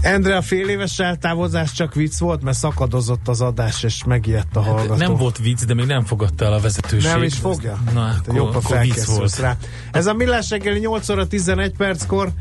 [0.00, 4.60] Endre, a fél éves eltávozás csak vicc volt, mert szakadozott az adás, és megijedt a
[4.60, 4.94] hallgató.
[4.94, 7.10] Nem volt vicc, de még nem fogadta el a vezetőség.
[7.10, 7.78] Nem is fogja?
[7.94, 9.38] Na, hát akkor, jobb, akkor vicc volt.
[9.38, 9.56] rá.
[9.92, 12.32] Ez a Millás reggeli 8 óra 11 perckor,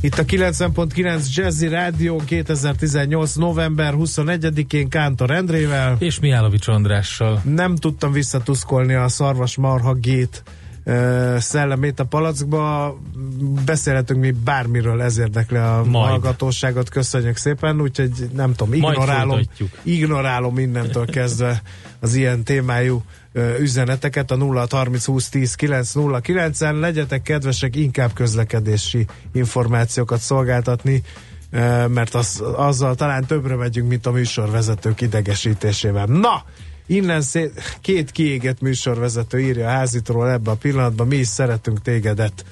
[0.00, 3.34] itt a 90.9 Jazzy Rádió 2018.
[3.34, 5.96] november 21-én Kántor Endrével.
[5.98, 7.42] És Mihálovics Andrással.
[7.44, 10.42] Nem tudtam visszatuszkolni a szarvas marha gét
[11.38, 12.96] szellemét a palackba.
[13.64, 16.10] Beszélhetünk mi bármiről, ez érdekli a Majd.
[16.10, 16.88] hallgatóságot.
[16.88, 19.40] Köszönjük szépen, úgyhogy nem tudom, ignorálom,
[19.82, 21.62] ignorálom mindentől kezdve
[22.00, 23.02] az ilyen témájú
[23.58, 30.20] üzeneteket a 0 30 20 10 9 0 9 en legyetek kedvesek inkább közlekedési információkat
[30.20, 31.02] szolgáltatni,
[31.88, 36.06] mert az, azzal talán többre megyünk, mint a műsorvezetők idegesítésével.
[36.06, 36.44] Na!
[36.90, 42.44] Innen szét, két kiégett műsorvezető írja a házitról ebbe a pillanatban, mi is szeretünk tégedet,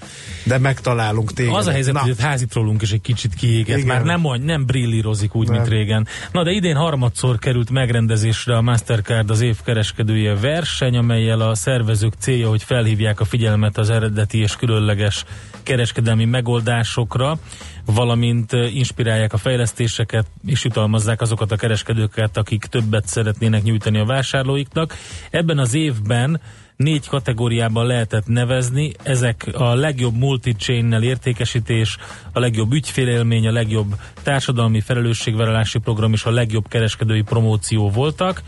[0.45, 1.59] de megtalálunk tégedet.
[1.59, 2.01] Az a helyzet, Na.
[2.01, 3.89] hogy a házitrólunk is egy kicsit kiégett, Igen.
[3.89, 5.57] már nem, nem brillírozik úgy, nem.
[5.57, 6.07] mint régen.
[6.33, 12.15] Na de idén harmadszor került megrendezésre a Mastercard az év kereskedője verseny, amelyel a szervezők
[12.19, 15.25] célja, hogy felhívják a figyelmet az eredeti és különleges
[15.67, 17.39] kereskedelmi megoldásokra
[17.85, 24.95] valamint inspirálják a fejlesztéseket, és jutalmazzák azokat a kereskedőket, akik többet szeretnének nyújtani a vásárlóiknak.
[25.31, 26.41] Ebben az évben
[26.77, 31.97] négy kategóriában lehetett nevezni, ezek a legjobb multi chain értékesítés,
[32.33, 38.43] a legjobb ügyfélélmény, a legjobb társadalmi felelősségvállalási program és a legjobb kereskedői promóció voltak.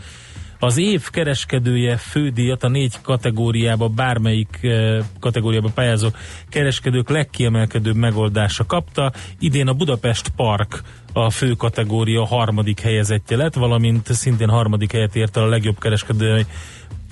[0.59, 6.07] Az év kereskedője fődíjat a négy kategóriába, bármelyik eh, kategóriába pályázó
[6.49, 9.11] kereskedők legkiemelkedőbb megoldása kapta.
[9.39, 10.81] Idén a Budapest Park
[11.13, 16.45] a fő kategória harmadik helyezettje lett, valamint szintén harmadik helyet ért a legjobb kereskedői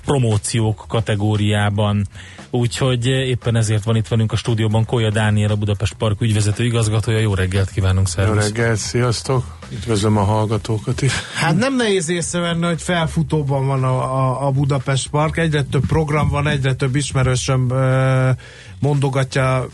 [0.08, 2.06] promóciók kategóriában.
[2.50, 7.18] Úgyhogy éppen ezért van itt velünk a stúdióban Kolya Dániel, a Budapest Park ügyvezető igazgatója.
[7.18, 8.34] Jó reggelt kívánunk, szervusz!
[8.34, 9.44] Jó reggelt, sziasztok!
[9.72, 11.12] Üdvözlöm a hallgatókat is.
[11.34, 15.36] Hát nem nehéz észrevenni, hogy felfutóban van a, a, a Budapest Park.
[15.36, 17.72] Egyre több program van, egyre több ismerősöm
[18.80, 19.68] mondogatja,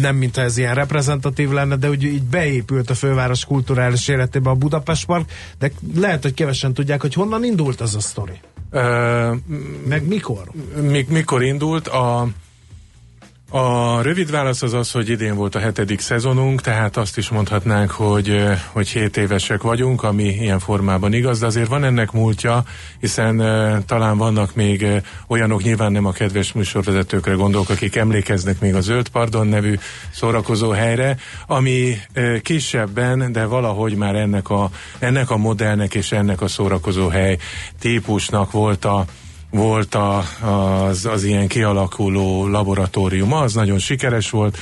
[0.00, 4.54] nem mintha ez ilyen reprezentatív lenne, de úgy így beépült a főváros kulturális életébe a
[4.54, 8.40] Budapest Park, de lehet, hogy kevesen tudják, hogy honnan indult az a sztori.
[9.86, 10.50] Meg mikor?
[10.80, 11.86] Mik, mikor indult?
[11.86, 12.28] A
[13.50, 17.90] a rövid válasz az az, hogy idén volt a hetedik szezonunk, tehát azt is mondhatnánk,
[17.90, 18.42] hogy,
[18.72, 22.62] hogy 7 évesek vagyunk, ami ilyen formában igaz, de azért van ennek múltja,
[23.00, 23.36] hiszen
[23.86, 24.86] talán vannak még
[25.26, 29.74] olyanok, nyilván nem a kedves műsorvezetőkre gondolok, akik emlékeznek még a Zöld Pardon nevű
[30.10, 31.16] szórakozó helyre,
[31.46, 37.08] ami uh, kisebben, de valahogy már ennek a, ennek a modellnek és ennek a szórakozó
[37.08, 37.38] hely
[37.78, 39.04] típusnak volt a
[39.50, 44.58] volt a, az, az ilyen kialakuló laboratóriuma, az nagyon sikeres volt,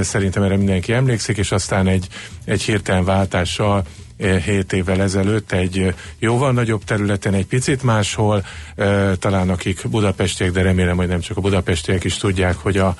[0.00, 2.06] szerintem erre mindenki emlékszik, és aztán egy,
[2.44, 3.84] egy hirtelen váltással
[4.44, 8.44] 7 évvel ezelőtt egy jóval nagyobb területen, egy picit máshol,
[9.18, 12.96] talán akik budapestiek, de remélem, hogy nem csak a budapestiek is tudják, hogy a,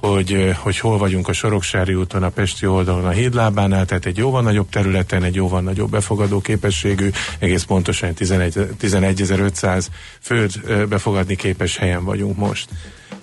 [0.00, 4.42] hogy, hogy hol vagyunk a Soroksári úton, a Pesti oldalon, a Hídlábánál, tehát egy jóval
[4.42, 12.04] nagyobb területen, egy jóval nagyobb befogadó képességű, egész pontosan 11.500 11 főt befogadni képes helyen
[12.04, 12.68] vagyunk most.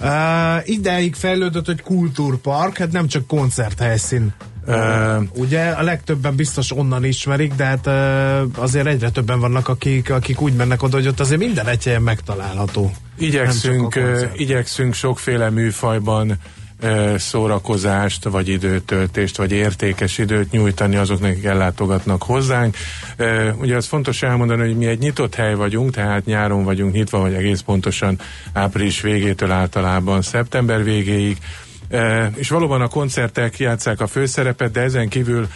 [0.02, 4.34] Uh, ideig fejlődött, hogy kultúrpark, hát nem csak koncerthelyszín.
[4.68, 10.10] Uh, ugye a legtöbben biztos onnan ismerik, de hát uh, azért egyre többen vannak, akik,
[10.10, 12.92] akik úgy mennek oda, hogy ott azért minden egy helyen megtalálható.
[13.18, 16.38] Igyekszünk, uh, igyekszünk sokféle műfajban
[17.18, 22.76] szórakozást, vagy időtöltést, vagy értékes időt nyújtani azoknak, akik ellátogatnak hozzánk.
[23.58, 27.34] Ugye az fontos elmondani, hogy mi egy nyitott hely vagyunk, tehát nyáron vagyunk nyitva, vagy
[27.34, 28.20] egész pontosan
[28.54, 31.38] április végétől általában szeptember végéig,
[32.36, 35.48] és valóban a koncertek játszák a főszerepet, de ezen kívül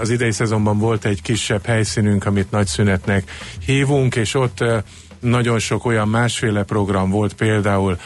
[0.00, 3.30] az idei szezonban volt egy kisebb helyszínünk, amit nagy szünetnek
[3.66, 4.64] hívunk, és ott
[5.20, 7.98] nagyon sok olyan másféle program volt, például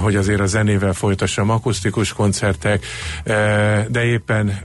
[0.00, 2.86] hogy azért a zenével folytassam akusztikus koncertek,
[3.88, 4.60] de éppen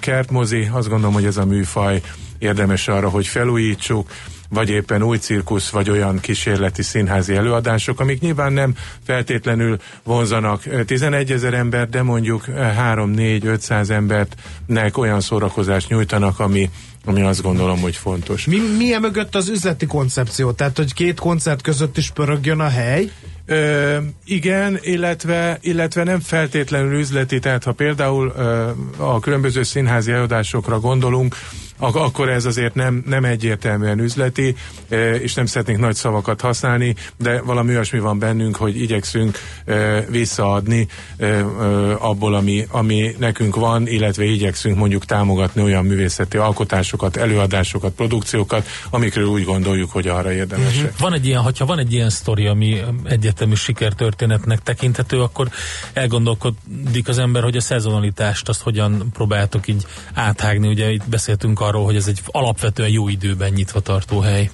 [0.00, 2.00] kertmozi, azt gondolom, hogy ez a műfaj
[2.38, 4.10] érdemes arra, hogy felújítsuk,
[4.48, 11.32] vagy éppen új cirkusz, vagy olyan kísérleti színházi előadások, amik nyilván nem feltétlenül vonzanak 11
[11.32, 16.70] ezer ember, de mondjuk 3-4-500 embertnek olyan szórakozást nyújtanak, ami
[17.04, 18.44] ami azt gondolom, hogy fontos.
[18.46, 20.52] Mi, milyen mögött az üzleti koncepció?
[20.52, 23.10] Tehát, hogy két koncert között is pörögjön a hely?
[23.50, 30.80] Ö, igen, illetve, illetve nem feltétlenül üzleti, tehát ha például ö, a különböző színházi előadásokra
[30.80, 31.36] gondolunk,
[31.80, 34.54] ak- akkor ez azért nem, nem egyértelműen üzleti,
[35.20, 39.38] és nem szeretnénk nagy szavakat használni, de valami olyasmi van bennünk, hogy igyekszünk
[40.08, 40.86] visszaadni
[41.98, 49.26] abból, ami, ami nekünk van, illetve igyekszünk mondjuk támogatni olyan művészeti alkotásokat, előadásokat, produkciókat, amikről
[49.26, 50.76] úgy gondoljuk, hogy arra érdemes.
[50.76, 50.90] Uh-huh.
[50.98, 52.80] Van egy ilyen, hogyha van egy ilyen sztori, ami
[53.40, 55.48] egyetemű sikertörténetnek tekinthető, akkor
[55.92, 60.68] elgondolkodik az ember, hogy a szezonalitást azt hogyan próbáltok így áthágni.
[60.68, 64.50] Ugye itt beszéltünk arról, hogy ez egy alapvetően jó időben nyitva tartó hely.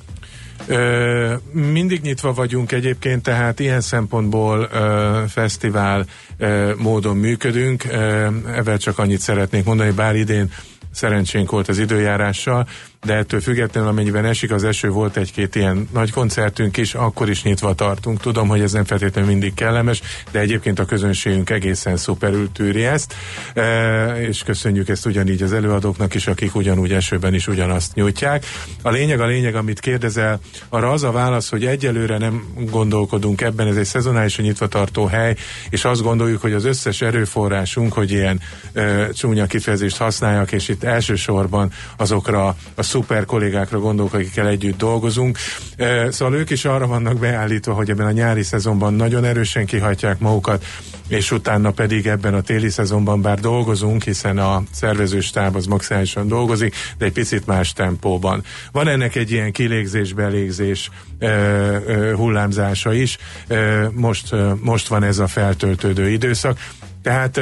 [0.67, 6.07] Ö, mindig nyitva vagyunk egyébként, tehát ilyen szempontból ö, fesztivál
[6.37, 7.85] ö, módon működünk.
[7.85, 10.51] Ö, evel csak annyit szeretnék mondani, bár idén
[10.91, 12.69] szerencsénk volt az időjárással,
[13.07, 17.43] de ettől függetlenül, amennyiben esik az eső, volt egy-két ilyen nagy koncertünk is, akkor is
[17.43, 18.21] nyitva tartunk.
[18.21, 20.01] Tudom, hogy ez nem feltétlenül mindig kellemes,
[20.31, 23.15] de egyébként a közönségünk egészen szuperül tűri ezt,
[23.55, 28.45] e, és köszönjük ezt ugyanígy az előadóknak is, akik ugyanúgy esőben is ugyanazt nyújtják.
[28.83, 33.67] A lényeg, a lényeg, amit kérdezel, arra az a válasz, hogy egyelőre nem gondolkodunk ebben,
[33.67, 35.37] ez egy szezonálisan nyitva tartó hely,
[35.71, 38.41] és azt gondoljuk, hogy az összes erőforrásunk, hogy ilyen
[38.73, 45.39] e, csúnya kifejezést használjak, és itt elsősorban azokra a szuper kollégákra gondolok, akikkel együtt dolgozunk.
[46.09, 50.65] Szóval ők is arra vannak beállítva, hogy ebben a nyári szezonban nagyon erősen kihajtják magukat,
[51.09, 56.75] és utána pedig ebben a téli szezonban bár dolgozunk, hiszen a szervezőstáb az maximálisan dolgozik,
[56.99, 58.45] de egy picit más tempóban.
[58.73, 60.91] Van ennek egy ilyen kilégzés, belégzés
[62.15, 63.19] hullámzása is.
[63.93, 66.59] Most, most van ez a feltöltődő időszak.
[67.07, 67.41] Tehát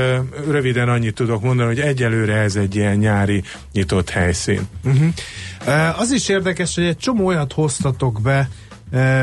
[0.49, 4.69] röviden annyit tudok mondani, hogy egyelőre ez egy ilyen nyári nyitott helyszín.
[4.85, 6.01] Uh-huh.
[6.01, 8.49] Az is érdekes, hogy egy csomó olyat hoztatok be,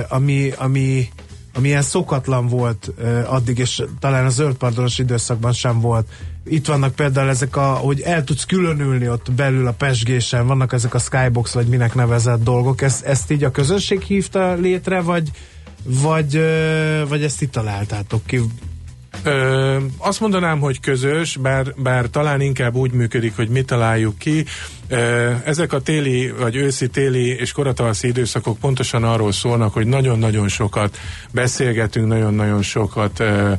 [0.10, 1.10] ami, ami,
[1.54, 2.92] ami ilyen szokatlan volt
[3.26, 6.08] addig, és talán a zöldpardonos időszakban sem volt.
[6.46, 10.94] Itt vannak például ezek a, hogy el tudsz különülni ott belül a pesgésen, vannak ezek
[10.94, 12.82] a skybox, vagy minek nevezett dolgok.
[12.82, 15.30] Ezt, ezt így a közönség hívta létre, vagy,
[15.84, 16.42] vagy,
[17.08, 18.42] vagy ezt itt találtátok ki?
[19.24, 24.46] Ö, azt mondanám, hogy közös, bár, bár talán inkább úgy működik, hogy mi találjuk ki.
[24.88, 30.98] Ö, ezek a téli, vagy őszi-téli és koratalszi időszakok pontosan arról szólnak, hogy nagyon-nagyon sokat
[31.32, 33.52] beszélgetünk, nagyon-nagyon sokat ö,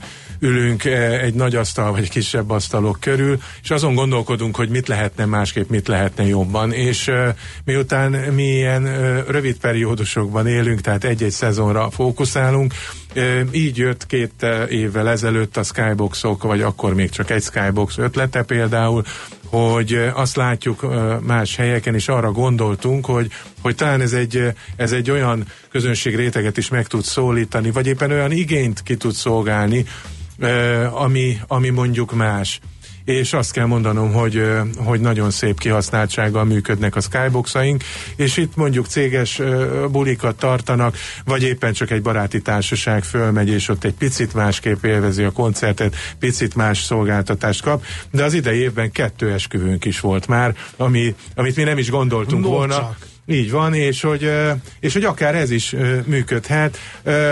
[0.43, 5.69] ülünk egy nagy asztal vagy kisebb asztalok körül, és azon gondolkodunk, hogy mit lehetne másképp,
[5.69, 6.73] mit lehetne jobban.
[6.73, 7.11] És
[7.65, 8.85] miután mi ilyen
[9.29, 12.75] rövid periódusokban élünk, tehát egy-egy szezonra fókuszálunk,
[13.53, 19.05] így jött két évvel ezelőtt a Skyboxok, vagy akkor még csak egy Skybox ötlete például,
[19.47, 20.87] hogy azt látjuk
[21.27, 23.31] más helyeken, és arra gondoltunk, hogy,
[23.61, 28.33] hogy talán ez egy, ez egy olyan közönségréteget is meg tud szólítani, vagy éppen olyan
[28.33, 29.85] igényt ki tud szolgálni,
[30.93, 32.61] ami, ami mondjuk más
[33.05, 34.43] és azt kell mondanom, hogy,
[34.77, 37.83] hogy nagyon szép kihasználtsággal működnek a skyboxaink,
[38.17, 39.41] és itt mondjuk céges
[39.91, 45.23] bulikat tartanak, vagy éppen csak egy baráti társaság fölmegy, és ott egy picit másképp élvezi
[45.23, 50.57] a koncertet, picit más szolgáltatást kap, de az idei évben kettő esküvőnk is volt már,
[50.77, 52.75] ami, amit mi nem is gondoltunk no, volna.
[52.75, 54.31] Csak így van, és hogy,
[54.81, 55.75] és hogy akár ez is
[56.05, 56.79] működhet,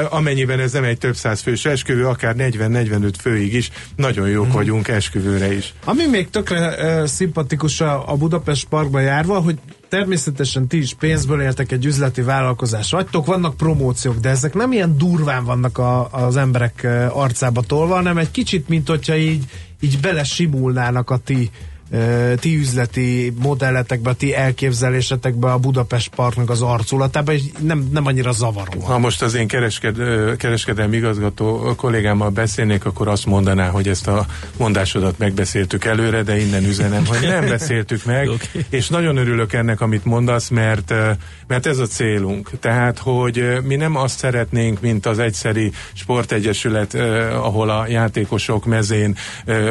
[0.08, 4.54] amennyiben ez nem egy több száz fős esküvő, akár 40-45 főig is, nagyon jók hmm.
[4.54, 5.74] vagyunk esküvőre is.
[5.84, 11.72] Ami még tökre szimpatikus a, a Budapest Parkba járva, hogy természetesen ti is pénzből éltek
[11.72, 16.86] egy üzleti vállalkozás vagytok, vannak promóciók, de ezek nem ilyen durván vannak a, az emberek
[17.10, 19.44] arcába tolva, hanem egy kicsit, mint hogyha így,
[19.80, 21.50] így belesimulnának a ti
[22.36, 28.80] ti üzleti modelletekbe, ti elképzelésetekbe a Budapest Parknak az arculatába, és nem, nem annyira zavaró.
[28.80, 29.96] Ha most az én keresked,
[30.36, 36.64] kereskedelmi igazgató kollégámmal beszélnék, akkor azt mondaná, hogy ezt a mondásodat megbeszéltük előre, de innen
[36.64, 38.64] üzenem, hogy nem beszéltük meg, okay.
[38.68, 40.94] és nagyon örülök ennek, amit mondasz, mert,
[41.50, 42.50] mert ez a célunk.
[42.60, 46.94] Tehát, hogy mi nem azt szeretnénk, mint az egyszeri sportegyesület,
[47.34, 49.16] ahol a játékosok mezén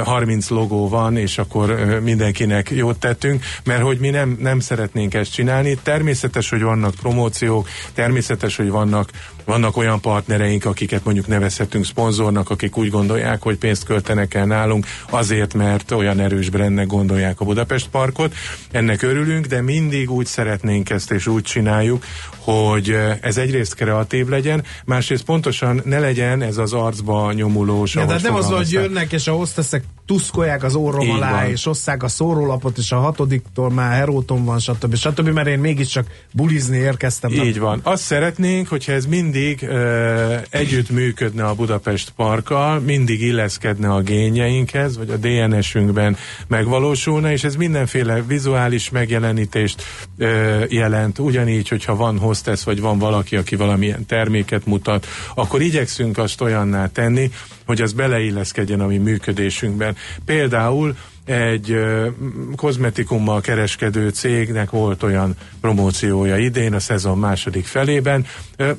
[0.03, 5.33] 30 logó van, és akkor mindenkinek jót tettünk, mert hogy mi nem, nem szeretnénk ezt
[5.33, 5.77] csinálni.
[5.83, 9.09] Természetes, hogy vannak promóciók, természetes, hogy vannak
[9.49, 14.85] vannak olyan partnereink, akiket mondjuk nevezhetünk szponzornak, akik úgy gondolják, hogy pénzt költenek el nálunk
[15.09, 18.33] azért, mert olyan erős brandnek gondolják a Budapest Parkot.
[18.71, 22.03] Ennek örülünk, de mindig úgy szeretnénk ezt, és úgy csináljuk,
[22.37, 27.95] hogy ez egyrészt kreatív legyen, másrészt pontosan ne legyen ez az arcba nyomulós.
[27.95, 31.49] Ja, de nem az, hogy jönnek, és a hozteszek tuszkolják az orrom alá, van.
[31.49, 34.95] és osszák a szórólapot, és a hatodiktól már heróton van, stb.
[34.95, 35.27] stb.
[35.27, 37.31] mert én mégiscsak bulizni érkeztem.
[37.31, 37.79] Így van.
[37.83, 44.97] Azt szeretnénk, hogyha ez mindig uh, együtt működne a Budapest parkkal, mindig illeszkedne a gényeinkhez,
[44.97, 49.83] vagy a DNS-ünkben megvalósulna, és ez mindenféle vizuális megjelenítést
[50.19, 51.19] uh, jelent.
[51.19, 56.87] Ugyanígy, hogyha van hostess, vagy van valaki, aki valamilyen terméket mutat, akkor igyekszünk azt olyanná
[56.87, 57.31] tenni,
[57.69, 59.95] hogy az beleilleszkedjen a mi működésünkben.
[60.25, 61.79] Például egy
[62.55, 68.25] kozmetikummal kereskedő cégnek volt olyan promóciója idén, a szezon második felében.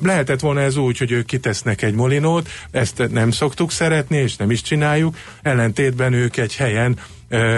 [0.03, 4.51] Lehetett volna ez úgy, hogy ők kitesznek egy molinót, ezt nem szoktuk szeretni, és nem
[4.51, 6.97] is csináljuk, ellentétben ők egy helyen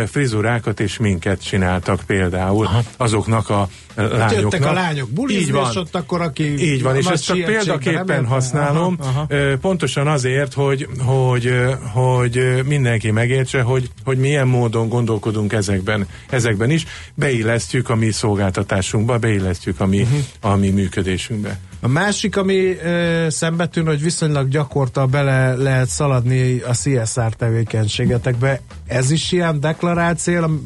[0.08, 2.82] frizurákat és minket csináltak például Aha.
[2.98, 4.32] azoknak a lányoknak.
[4.32, 5.70] Jöttek a lányok bulizni, így van.
[5.70, 6.74] és ott akkor aki...
[6.74, 9.58] Így van, és ezt csak példaképpen használom, aha, aha.
[9.62, 11.54] pontosan azért, hogy, hogy,
[11.94, 19.18] hogy mindenki megértse, hogy, hogy milyen módon gondolkodunk ezekben, ezekben is, beillesztjük a mi szolgáltatásunkba,
[19.18, 20.20] beillesztjük a mi, uh-huh.
[20.42, 21.60] a mi működésünkbe.
[21.84, 28.62] A másik, ami ö, szembetűn, hogy viszonylag gyakorta bele lehet szaladni a CSR tevékenységetekbe.
[28.88, 30.62] Ez is ilyen deklarált cél?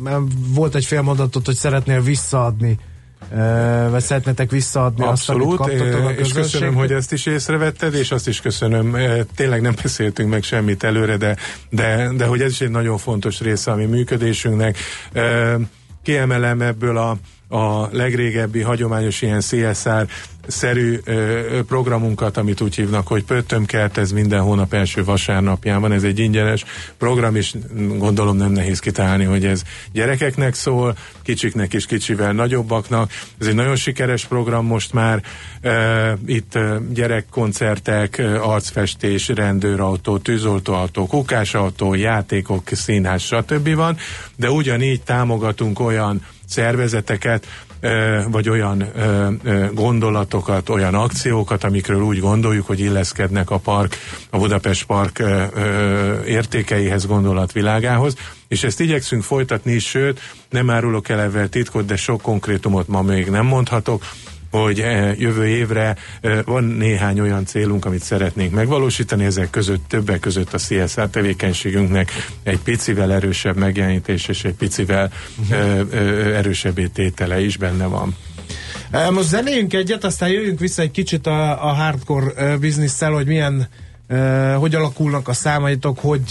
[0.53, 2.79] Volt egy félmondatot, hogy szeretnél visszaadni
[3.89, 8.11] vagy szeretnétek visszaadni Abszolút, azt, amit kaptatok a és köszönöm, hogy ezt is észrevetted, és
[8.11, 8.97] azt is köszönöm,
[9.35, 11.35] tényleg nem beszéltünk meg semmit előre, de,
[11.69, 14.77] de, de hogy ez is egy nagyon fontos része a mi működésünknek.
[16.03, 17.17] Kiemelem ebből a,
[17.49, 20.07] a legrégebbi hagyományos ilyen CSR
[20.47, 26.03] szerű ö, programunkat, amit úgy hívnak, hogy Pöttömkert, ez minden hónap első vasárnapján van, ez
[26.03, 26.65] egy ingyenes
[26.97, 27.53] program, és
[27.97, 29.61] gondolom nem nehéz kitalálni, hogy ez
[29.91, 33.11] gyerekeknek szól, kicsiknek és kicsivel nagyobbaknak.
[33.39, 35.21] Ez egy nagyon sikeres program most már,
[35.61, 36.59] ö, itt
[36.93, 43.75] gyerekkoncertek, ö, arcfestés, rendőrautó, tűzoltóautó, kukásautó, játékok, színház, stb.
[43.75, 43.97] van,
[44.35, 47.47] de ugyanígy támogatunk olyan szervezeteket,
[48.27, 48.91] vagy olyan
[49.73, 53.95] gondolatokat, olyan akciókat, amikről úgy gondoljuk, hogy illeszkednek a park,
[54.29, 55.23] a Budapest Park
[56.25, 58.15] értékeihez, gondolatvilágához,
[58.47, 63.29] és ezt igyekszünk folytatni is, sőt, nem árulok el titkot, de sok konkrétumot ma még
[63.29, 64.03] nem mondhatok,
[64.51, 70.19] hogy eh, jövő évre eh, van néhány olyan célunk, amit szeretnénk megvalósítani, ezek között többek
[70.19, 72.11] között a CSR tevékenységünknek
[72.43, 76.35] egy picivel erősebb megjelenítés és egy picivel uh-huh.
[76.35, 78.15] erősebb tétele is benne van.
[79.11, 83.86] Most zenéljünk egyet, aztán jöjjünk vissza egy kicsit a, a hardcore bizniszsel, hogy milyen Uh,
[84.57, 86.21] hogy alakulnak a számaitok, hogy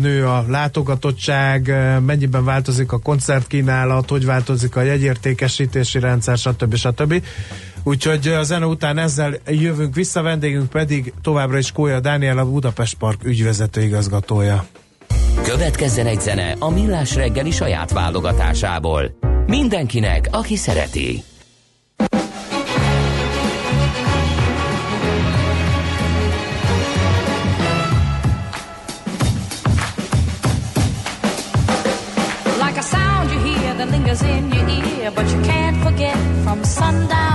[0.00, 1.74] nő a látogatottság,
[2.06, 6.74] mennyiben változik a koncertkínálat, hogy változik a jegyértékesítési rendszer, stb.
[6.74, 7.22] stb.
[7.82, 12.94] Úgyhogy a zene után ezzel jövünk vissza, vendégünk pedig továbbra is Kója Dániel, a Budapest
[12.94, 14.64] Park ügyvezető igazgatója.
[15.42, 19.18] Következzen egy zene a Millás reggeli saját válogatásából.
[19.46, 21.22] Mindenkinek, aki szereti.
[35.10, 37.31] But you can't forget from sundown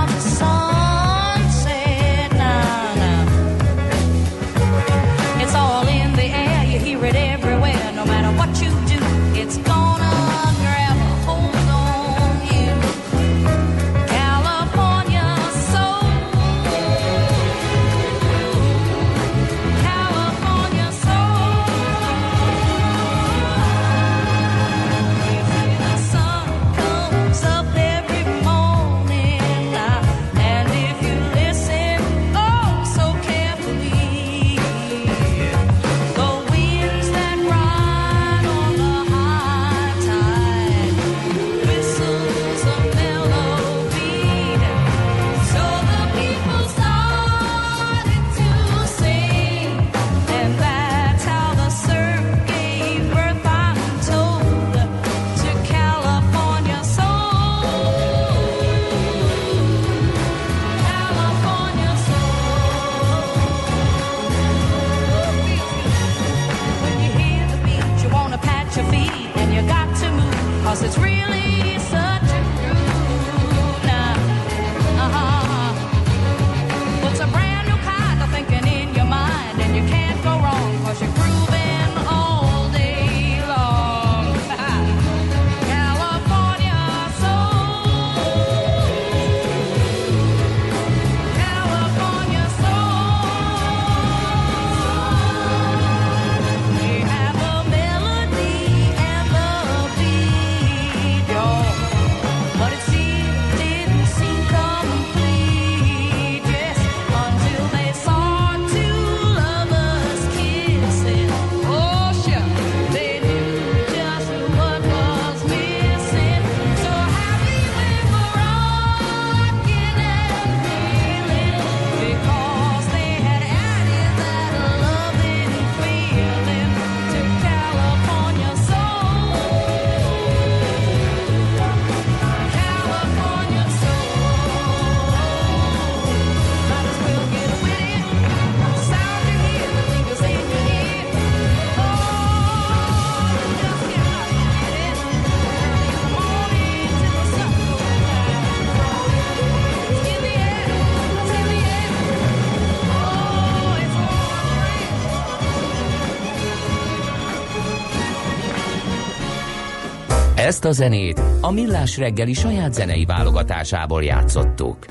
[160.48, 164.86] Ezt a zenét a Millás reggeli saját zenei válogatásából játszottuk.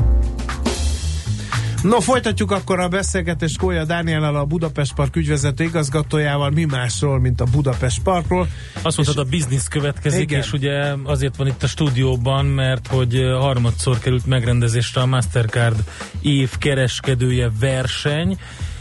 [1.84, 7.42] No, folytatjuk akkor a beszélgetést Kólya Dániellel, a Budapest Park ügyvezető igazgatójával, mi másról, mint
[7.42, 8.48] a Budapest Parkról.
[8.82, 10.40] Azt mondtad, a biznisz következik, igen.
[10.40, 15.84] és ugye azért van itt a stúdióban, mert hogy harmadszor került megrendezésre a Mastercard
[16.22, 18.38] év kereskedője verseny,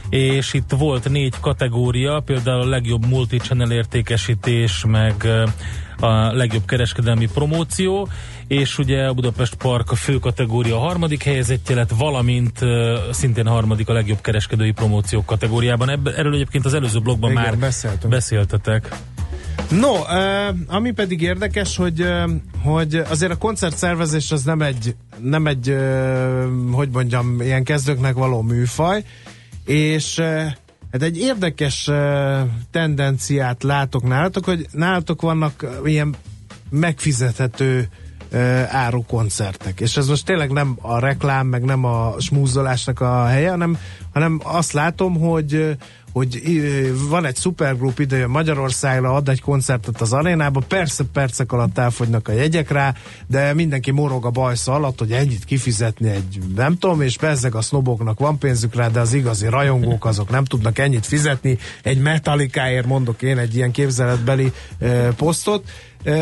[0.08, 5.28] és itt volt négy kategória, például a legjobb multi-channel értékesítés, meg
[6.00, 8.08] a legjobb kereskedelmi promóció,
[8.46, 12.58] és ugye a Budapest Park a fő kategória a harmadik helyezettje lett, valamint
[13.10, 15.90] szintén harmadik a legjobb kereskedői promóciók kategóriában.
[15.90, 18.12] Ebben, erről egyébként az előző blogban Igen, már beszéltünk.
[18.12, 18.88] beszéltetek.
[19.70, 19.92] No,
[20.66, 22.06] ami pedig érdekes, hogy,
[22.62, 25.76] hogy azért a koncertszervezés az nem egy, nem egy
[26.72, 29.04] hogy mondjam, ilyen kezdőknek való műfaj,
[29.64, 30.22] és
[30.92, 31.90] Hát egy érdekes
[32.70, 36.14] tendenciát látok nálatok, hogy nálatok vannak ilyen
[36.70, 37.88] megfizethető
[38.32, 39.80] uh, árukoncertek.
[39.80, 43.78] És ez most tényleg nem a reklám, meg nem a smúzolásnak a helye, hanem,
[44.16, 45.76] hanem azt látom, hogy
[46.12, 46.40] hogy
[47.08, 52.32] van egy szupergrup ide Magyarországra, ad egy koncertet az arénába, persze percek alatt elfogynak a
[52.32, 52.94] jegyek rá,
[53.26, 57.60] de mindenki morog a bajsza alatt, hogy ennyit kifizetni egy, nem tudom, és bezzeg a
[57.60, 61.58] sznoboknak van pénzük rá, de az igazi rajongók azok nem tudnak ennyit fizetni.
[61.82, 65.68] Egy metalikáért mondok én egy ilyen képzeletbeli e, posztot.
[66.04, 66.12] E,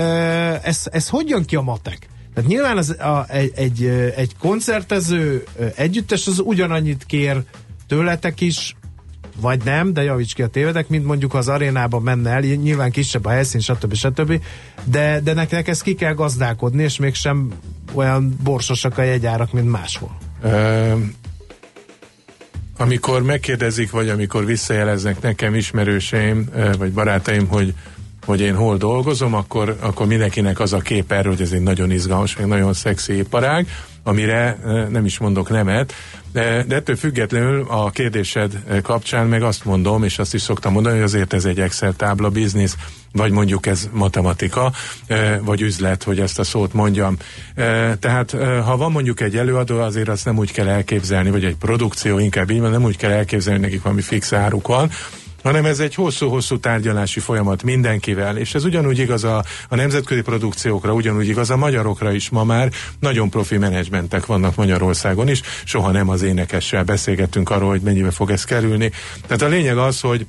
[0.62, 2.08] ez, ez hogy jön ki a matek?
[2.34, 3.84] Tehát nyilván az, a, egy, egy,
[4.16, 5.44] egy koncertező
[5.76, 7.42] együttes az ugyanannyit kér
[7.86, 8.76] tőletek is,
[9.40, 13.24] vagy nem, de javíts ki a tévedek, mint mondjuk az arénában menne el, nyilván kisebb
[13.24, 13.94] a helyszín, stb.
[13.94, 14.40] stb.
[14.84, 17.52] De, de nektek ezt ki kell gazdálkodni, és mégsem
[17.92, 20.16] olyan borsosak a jegyárak, mint máshol.
[20.44, 21.14] Um
[22.76, 27.74] amikor megkérdezik, vagy amikor visszajeleznek nekem ismerőseim, vagy barátaim, hogy,
[28.26, 31.90] hogy én hol dolgozom, akkor, akkor mindenkinek az a kép erről, hogy ez egy nagyon
[31.90, 33.66] izgalmas, meg nagyon szexi iparág,
[34.04, 34.58] amire
[34.90, 35.92] nem is mondok nemet,
[36.32, 40.94] de, de ettől függetlenül a kérdésed kapcsán meg azt mondom, és azt is szoktam mondani,
[40.94, 42.76] hogy azért ez egy Excel tábla biznisz,
[43.12, 44.72] vagy mondjuk ez matematika,
[45.40, 47.16] vagy üzlet, hogy ezt a szót mondjam.
[47.98, 48.30] Tehát
[48.64, 52.50] ha van mondjuk egy előadó, azért azt nem úgy kell elképzelni, vagy egy produkció, inkább
[52.50, 54.90] így van, nem úgy kell elképzelni, nekik valami fix áruk van,
[55.44, 60.92] hanem ez egy hosszú-hosszú tárgyalási folyamat mindenkivel, és ez ugyanúgy igaz a, a nemzetközi produkciókra,
[60.92, 66.08] ugyanúgy igaz a magyarokra is ma már, nagyon profi menedzsmentek vannak Magyarországon is, soha nem
[66.08, 68.90] az énekessel beszélgettünk arról, hogy mennyibe fog ez kerülni.
[69.26, 70.26] Tehát a lényeg az, hogy,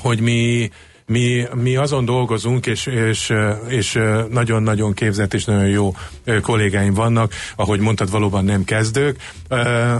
[0.00, 0.70] hogy mi
[1.06, 3.32] mi, mi azon dolgozunk, és, és,
[3.68, 3.98] és
[4.30, 5.94] nagyon-nagyon képzett és nagyon jó
[6.42, 9.16] kollégáim vannak, ahogy mondtad, valóban nem kezdők,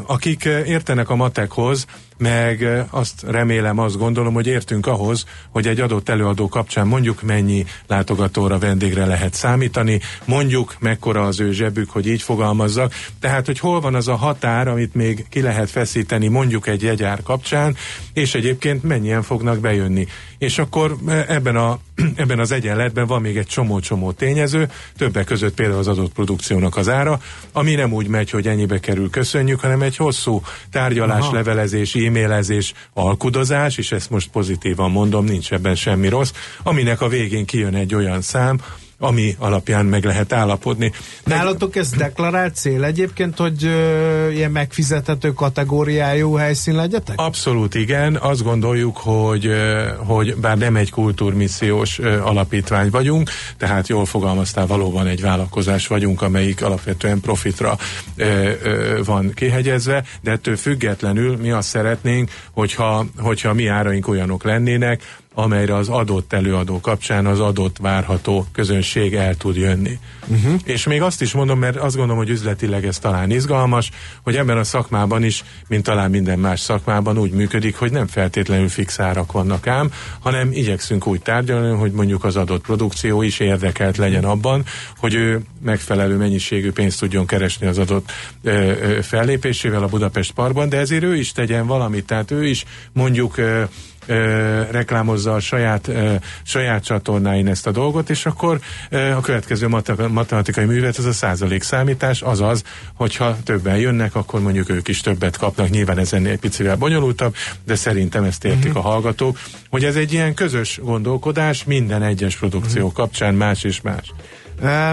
[0.07, 1.87] akik értenek a matekhoz,
[2.23, 7.65] meg azt remélem, azt gondolom, hogy értünk ahhoz, hogy egy adott előadó kapcsán mondjuk mennyi
[7.87, 12.95] látogatóra, vendégre lehet számítani, mondjuk mekkora az ő zsebük, hogy így fogalmazzak.
[13.21, 17.23] Tehát, hogy hol van az a határ, amit még ki lehet feszíteni mondjuk egy jegyár
[17.23, 17.77] kapcsán,
[18.13, 20.07] és egyébként mennyien fognak bejönni.
[20.39, 20.97] És akkor
[21.29, 21.79] ebben, a,
[22.23, 26.89] ebben az egyenletben van még egy csomó-csomó tényező, többek között például az adott produkciónak az
[26.89, 27.21] ára,
[27.53, 31.35] ami nem úgy megy, hogy ennyibe kerül, köszönjük, hanem egy hosszú tárgyalás, Aha.
[31.35, 37.47] levelezés, e-mailezés, alkudozás, és ezt most pozitívan mondom, nincs ebben semmi rossz, aminek a végén
[37.47, 38.61] kijön egy olyan szám,
[39.03, 40.93] ami alapján meg lehet állapodni.
[41.25, 47.21] Nálatok ez deklarált cél egyébként, hogy ö, ilyen megfizethető kategóriájú helyszín legyetek?
[47.21, 48.17] Abszolút igen.
[48.17, 54.67] Azt gondoljuk, hogy, ö, hogy bár nem egy kultúrmissziós ö, alapítvány vagyunk, tehát jól fogalmaztál,
[54.67, 57.79] valóban egy vállalkozás vagyunk, amelyik alapvetően profitra
[58.17, 64.45] ö, ö, van kihegyezve, de ettől függetlenül mi azt szeretnénk, hogyha, hogyha mi áraink olyanok
[64.45, 65.03] lennének,
[65.35, 69.99] amelyre az adott előadó kapcsán az adott várható közönség el tud jönni.
[70.27, 70.61] Uh-huh.
[70.65, 73.91] És még azt is mondom, mert azt gondolom, hogy üzletileg ez talán izgalmas,
[74.23, 78.69] hogy ebben a szakmában is, mint talán minden más szakmában úgy működik, hogy nem feltétlenül
[78.69, 79.91] fix árak vannak ám,
[80.21, 84.65] hanem igyekszünk úgy tárgyalni, hogy mondjuk az adott produkció is érdekelt legyen abban,
[84.97, 90.69] hogy ő megfelelő mennyiségű pénzt tudjon keresni az adott ö, ö, fellépésével a Budapest Parkban,
[90.69, 93.63] de ezért ő is tegyen valamit, tehát ő is mondjuk ö,
[94.07, 98.61] ö, reklámozza a saját, ö, saját csatornáin ezt a dolgot, és akkor
[98.91, 99.69] ö, a következő
[100.09, 102.63] matematikai művet, ez a százalék számítás, azaz,
[102.95, 107.35] hogyha többen jönnek, akkor mondjuk ők is többet kapnak, nyilván ez ennél egy picivel bonyolultabb,
[107.65, 108.87] de szerintem ezt értik uh-huh.
[108.87, 109.39] a hallgatók,
[109.71, 112.97] hogy ez egy ilyen közös gondolkodás minden egyes produkció uh-huh.
[112.97, 114.13] kapcsán más és más.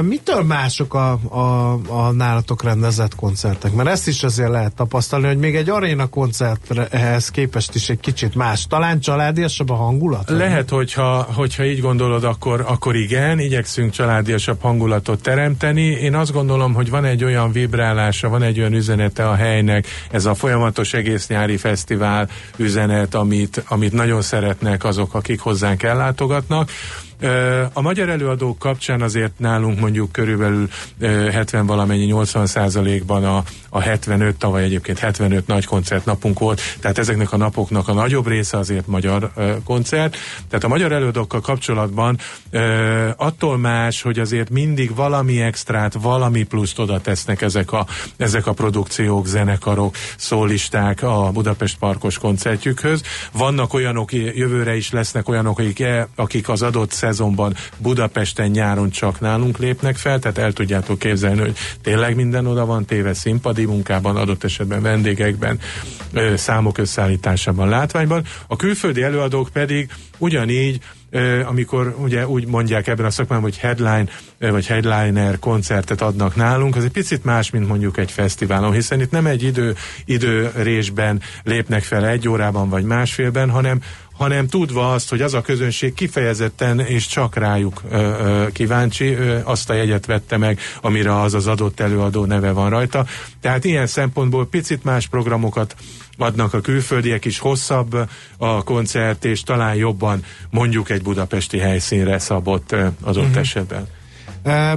[0.02, 3.74] Mitől mások a, a, a nálatok rendezett koncertek?
[3.74, 8.36] Mert ezt is azért lehet tapasztalni, hogy még egy aréna koncerthez képest is egy kicsit
[8.36, 8.68] más.
[8.68, 10.30] Talán családiasabb a hangulat?
[10.30, 15.86] Lehet, hogyha, hogyha így gondolod, akkor, akkor igen, igyekszünk családiasabb hangulatot teremteni.
[15.86, 20.26] Én azt gondolom, hogy van egy olyan vibrálása, van egy olyan üzenete a helynek, ez
[20.26, 26.70] a folyamatos egész nyári fesztivál üzenet, amit, amit nagyon szeretnek azok, akik hozzánk ellátogatnak.
[27.74, 30.68] A magyar előadók kapcsán azért nálunk mondjuk körülbelül
[31.00, 36.98] 70 valamennyi 80 százalékban a, a 75, tavaly egyébként 75 nagy koncert napunk volt, tehát
[36.98, 39.32] ezeknek a napoknak a nagyobb része azért magyar
[39.64, 40.18] koncert.
[40.48, 42.18] Tehát a magyar előadókkal kapcsolatban
[43.16, 47.86] attól más, hogy azért mindig valami extrát, valami pluszt oda tesznek ezek a,
[48.18, 53.02] ezek a produkciók, zenekarok, szólisták a Budapest Parkos koncertjükhöz.
[53.32, 55.84] Vannak olyanok, jövőre is lesznek olyanok, akik,
[56.16, 61.58] akik az adott szezonban Budapesten nyáron csak nálunk lépnek fel, tehát el tudjátok képzelni, hogy
[61.82, 63.14] tényleg minden oda van téve
[63.60, 65.60] színpadi munkában, adott esetben vendégekben,
[66.36, 68.24] számok összeállításában, látványban.
[68.48, 70.80] A külföldi előadók pedig ugyanígy
[71.46, 74.06] amikor ugye úgy mondják ebben a szakmában, hogy headline
[74.40, 79.12] vagy headliner koncertet adnak nálunk, az egy picit más, mint mondjuk egy fesztiválon, hiszen itt
[79.12, 83.82] nem egy idő, időrésben lépnek fel egy órában vagy másfélben, hanem
[84.20, 89.40] hanem tudva azt, hogy az a közönség kifejezetten és csak rájuk ö, ö, kíváncsi, ö,
[89.44, 93.06] azt a jegyet vette meg, amire az az adott előadó neve van rajta.
[93.42, 95.76] Tehát ilyen szempontból picit más programokat
[96.18, 102.72] adnak a külföldiek is, hosszabb a koncert, és talán jobban mondjuk egy budapesti helyszínre szabott
[103.02, 103.38] az ott uh-huh.
[103.38, 103.88] esetben.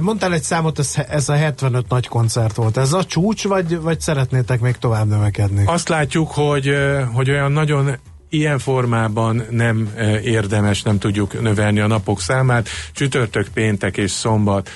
[0.01, 2.77] Mondtál egy számot, ez, ez a 75 nagy koncert volt.
[2.77, 5.63] Ez a csúcs, vagy, vagy szeretnétek még tovább növekedni?
[5.65, 6.75] Azt látjuk, hogy,
[7.13, 7.97] hogy olyan nagyon
[8.33, 9.93] ilyen formában nem
[10.23, 12.67] érdemes, nem tudjuk növelni a napok számát.
[12.93, 14.69] Csütörtök, péntek és szombat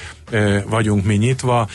[0.70, 1.68] vagyunk mi nyitva,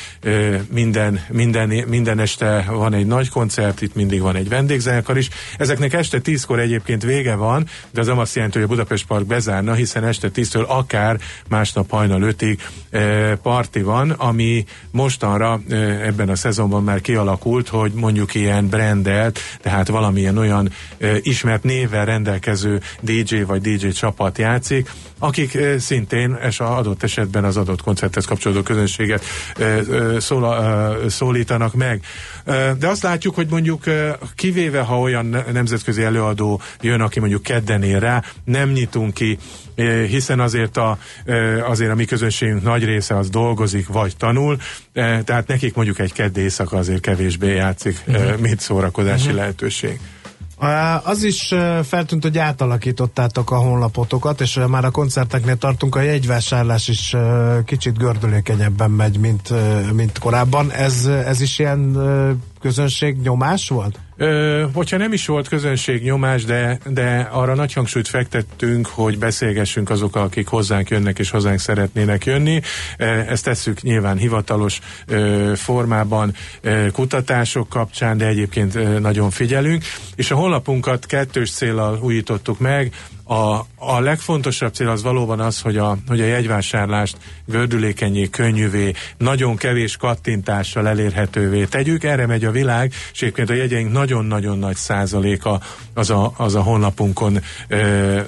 [0.71, 5.29] minden, minden, minden este van egy nagy koncert, itt mindig van egy vendégzenekar is.
[5.59, 9.27] Ezeknek este tízkor egyébként vége van, de az nem azt jelenti, hogy a Budapest Park
[9.27, 12.61] bezárna, hiszen este tíztől akár másnap hajnal ötig
[13.43, 15.61] parti van, ami mostanra
[16.03, 20.71] ebben a szezonban már kialakult, hogy mondjuk ilyen brandelt, tehát valamilyen olyan
[21.21, 27.83] ismert névvel rendelkező DJ vagy DJ csapat játszik, akik szintén és adott esetben az adott
[27.83, 29.25] koncerthez kapcsolódó közönséget
[30.19, 32.05] szól, szólítanak meg.
[32.79, 33.85] De azt látjuk, hogy mondjuk
[34.35, 39.39] kivéve, ha olyan nemzetközi előadó jön, aki mondjuk kedden ér rá, nem nyitunk ki
[40.09, 40.99] hiszen azért a,
[41.67, 44.57] azért a mi közönségünk nagy része az dolgozik, vagy tanul,
[44.93, 48.39] tehát nekik mondjuk egy kedd éjszaka azért kevésbé játszik, uh-huh.
[48.39, 49.39] mint szórakozási uh-huh.
[49.39, 50.01] lehetőség.
[51.05, 57.17] Az is feltűnt, hogy átalakítottátok a honlapotokat, és már a koncerteknél tartunk, a jegyvásárlás is
[57.65, 59.53] kicsit gördülékenyebben megy, mint,
[59.93, 60.73] mint korábban.
[60.73, 61.99] Ez, ez is ilyen
[62.61, 63.99] közönség nyomás volt?
[64.17, 69.91] Ö, hogyha nem is volt közönség nyomás, de, de arra nagy hangsúlyt fektettünk, hogy beszélgessünk
[69.91, 72.61] azokkal, akik hozzánk jönnek és hozzánk szeretnének jönni.
[73.29, 79.85] Ezt tesszük nyilván hivatalos ö, formában ö, kutatások kapcsán, de egyébként nagyon figyelünk.
[80.15, 82.93] És a honlapunkat kettős célral újítottuk meg,
[83.25, 89.57] a, a legfontosabb cél az valóban az, hogy a, hogy a jegyvásárlást gördülékenyé, könnyűvé, nagyon
[89.57, 92.05] kevés kattintással elérhetővé tegyük.
[92.05, 95.61] Erre megy a világ, és egyébként a jegyeink nagyon-nagyon nagy százaléka
[95.95, 97.77] az a, az a honlapunkon ö,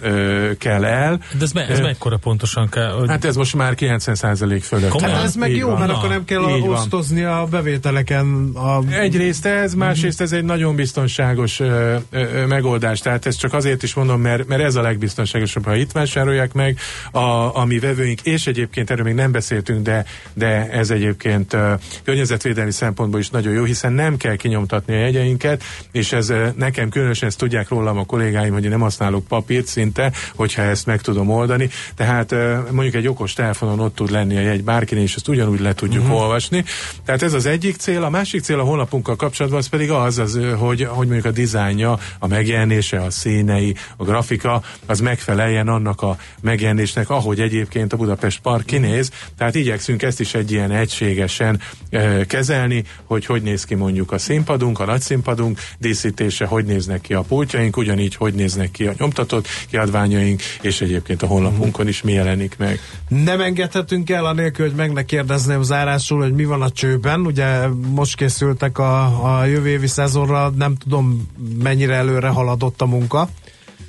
[0.00, 1.20] ö, kell el.
[1.38, 2.90] De ez, me, ez mekkora pontosan kell?
[2.90, 3.08] Hogy...
[3.08, 5.00] Hát ez most már 90 százalék fölött.
[5.00, 5.78] Hát ez meg jó, van.
[5.78, 7.38] mert akkor nem kell így osztozni van.
[7.38, 8.50] a bevételeken.
[8.54, 8.92] A...
[8.92, 13.00] Egyrészt ez, másrészt ez egy nagyon biztonságos ö, ö, megoldás.
[13.00, 16.78] Tehát ezt csak azért is mondom, mert, mert ez a legbiztonságosabb, ha itt vásárolják meg
[17.12, 21.72] a, a mi vevőink, és egyébként erről még nem beszéltünk, de, de ez egyébként uh,
[22.04, 26.88] környezetvédelmi szempontból is nagyon jó, hiszen nem kell kinyomtatni a jegyeinket, és ez uh, nekem
[26.88, 31.00] különösen ezt tudják rólam a kollégáim, hogy én nem használok papírt szinte, hogyha ezt meg
[31.00, 31.68] tudom oldani.
[31.94, 35.60] Tehát uh, mondjuk egy okos telefonon ott tud lenni a jegy bárkinél, és ezt ugyanúgy
[35.60, 36.20] le tudjuk uh-huh.
[36.20, 36.64] olvasni.
[37.04, 40.40] Tehát ez az egyik cél, a másik cél a honlapunkkal kapcsolatban az pedig az, az
[40.58, 46.16] hogy, hogy mondjuk a dizájnja, a megjelenése, a színei, a grafika, az megfeleljen annak a
[46.40, 49.10] megjelenésnek, ahogy egyébként a Budapest Park kinéz.
[49.36, 54.18] Tehát igyekszünk ezt is egy ilyen egységesen e, kezelni, hogy hogy néz ki mondjuk a
[54.18, 58.92] színpadunk, a nagy színpadunk díszítése, hogy néznek ki a pultjaink, ugyanígy hogy néznek ki a
[58.98, 62.80] nyomtatott kiadványaink, és egyébként a honlapunkon is mi jelenik meg.
[63.08, 67.20] Nem engedhetünk el anélkül, hogy meg ne kérdezném zárásul, hogy mi van a csőben.
[67.20, 71.28] Ugye most készültek a, a jövő évi szezonra, nem tudom
[71.62, 73.28] mennyire előre haladott a munka.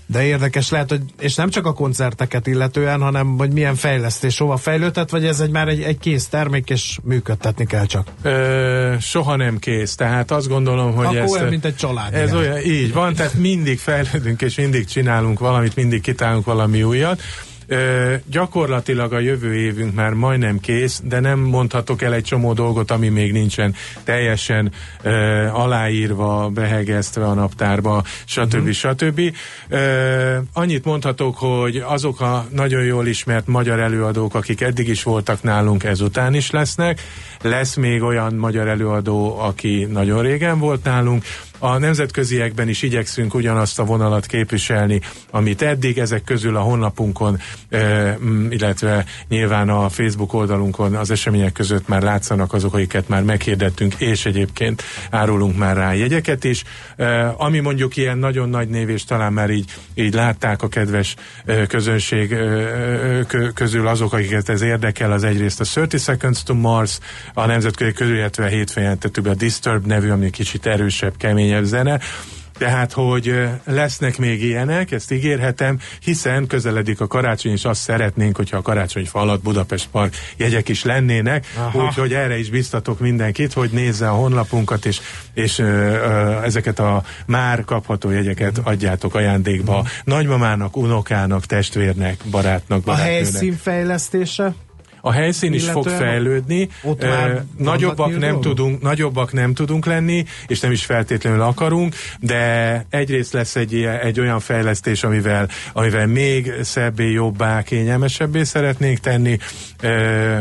[0.08, 4.58] De érdekes lehet, hogy és nem csak a koncerteket illetően, hanem hogy milyen fejlesztés, hova
[4.58, 8.08] fejlődhet, vagy ez egy már egy, egy kész termék, és működtetni kell csak.
[8.22, 11.32] Ö, soha nem kész, tehát azt gondolom, hogy Akkor ez...
[11.32, 12.14] olyan, mint egy család.
[12.14, 12.36] Ez igen.
[12.36, 17.22] olyan, így van, tehát mindig fejlődünk, és mindig csinálunk valamit, mindig kitálunk valami újat.
[17.68, 22.92] Ö, gyakorlatilag a jövő évünk már majdnem kész, de nem mondhatok el egy csomó dolgot,
[22.92, 25.12] ami még nincsen teljesen ö,
[25.48, 28.54] aláírva, behegeztve a naptárba, stb.
[28.54, 28.72] Uh-huh.
[28.72, 29.22] stb.
[29.70, 35.44] Ö, annyit mondhatok, hogy azok a nagyon jól ismert magyar előadók, akik eddig is voltak
[35.44, 37.02] nálunk, ezután is lesznek.
[37.42, 41.24] Lesz még olyan magyar előadó, aki nagyon régen volt nálunk,
[41.60, 47.40] a nemzetköziekben is igyekszünk ugyanazt a vonalat képviselni, amit eddig ezek közül a honlapunkon,
[48.50, 54.26] illetve nyilván a Facebook oldalunkon az események között már látszanak azok, akiket már meghirdettünk, és
[54.26, 56.64] egyébként árulunk már rá jegyeket is.
[57.38, 61.16] Ami mondjuk ilyen nagyon nagy név, és talán már így, így látták a kedves
[61.68, 62.36] közönség
[63.28, 67.00] kö- közül azok, akiket ez érdekel, az egyrészt a 30 Seconds to Mars,
[67.34, 72.00] a nemzetközi közül, illetve hétfőn jelentettük a Disturb nevű, ami kicsit erősebb, keményebb zene.
[72.58, 73.34] Tehát, hogy
[73.66, 79.06] lesznek még ilyenek, ezt ígérhetem, hiszen közeledik a karácsony, és azt szeretnénk, hogyha a karácsony
[79.06, 84.14] fa alatt Budapest Park jegyek is lennének, úgyhogy erre is biztatok mindenkit, hogy nézze a
[84.14, 85.00] honlapunkat, és,
[85.34, 92.82] és ö, ö, ezeket a már kapható jegyeket adjátok ajándékba nagymamának, unokának, testvérnek, barátnak, A
[92.86, 93.14] barátnőnek.
[93.24, 94.54] helyszín fejlesztése?
[95.06, 96.70] A helyszín is fog fejlődni.
[96.82, 103.34] vannak nagyobbak nem tudunk, nagyobbak nem tudunk lenni, és nem is feltétlenül akarunk, de egyrészt
[103.34, 109.38] lesz egy, egy olyan fejlesztés, amivel, amivel még szebbé, jobbá, kényelmesebbé szeretnénk tenni
[109.82, 109.88] ö,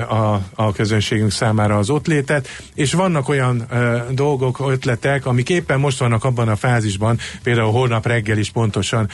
[0.01, 5.81] a, a közönségünk számára az ott létet, és vannak olyan ö, dolgok, ötletek, amik éppen
[5.81, 9.09] most vannak abban a fázisban, például holnap reggel is pontosan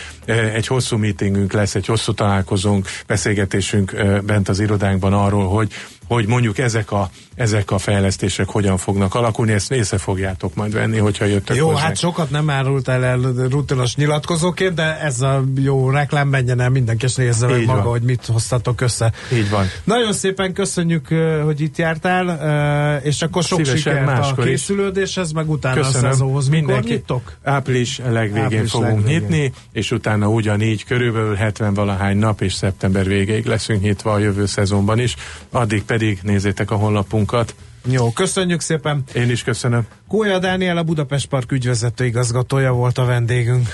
[0.55, 5.72] egy hosszú meetingünk lesz, egy hosszú találkozónk, beszélgetésünk bent az irodánkban arról, hogy
[6.14, 10.99] hogy mondjuk ezek a, ezek a fejlesztések hogyan fognak alakulni, ezt észre fogjátok majd venni,
[10.99, 11.85] hogyha jöttök Jó, hozzánk.
[11.87, 13.18] hát sokat nem árultál el
[13.51, 17.90] rutinos nyilatkozóként, de ez a jó reklám menjen el, mindenki és nézze meg maga, van.
[17.90, 19.12] hogy mit hoztatok össze.
[19.33, 19.66] Így van.
[19.85, 21.09] Nagyon szépen köszönjük,
[21.44, 24.51] hogy itt jártál, és akkor sok Szívesen, sikert a máskor is.
[24.51, 26.09] készülődéshez, meg utána Köszönöm.
[26.09, 26.49] a szezonhoz.
[26.49, 27.33] Mindenki- nyitok?
[27.44, 29.20] Április legvégén Április fogunk legvégén.
[29.20, 34.46] nyitni, és utána ugyanígy körülbelül 70 valahány nap, és szeptember végéig leszünk nyitva a jövő
[34.46, 35.14] szezonban is.
[35.51, 37.55] Addig pedig nézzétek a honlapunkat.
[37.85, 39.03] Jó, köszönjük szépen.
[39.15, 39.87] Én is köszönöm.
[40.09, 43.69] Kólya Dániel, a Budapest Park ügyvezető igazgatója volt a vendégünk.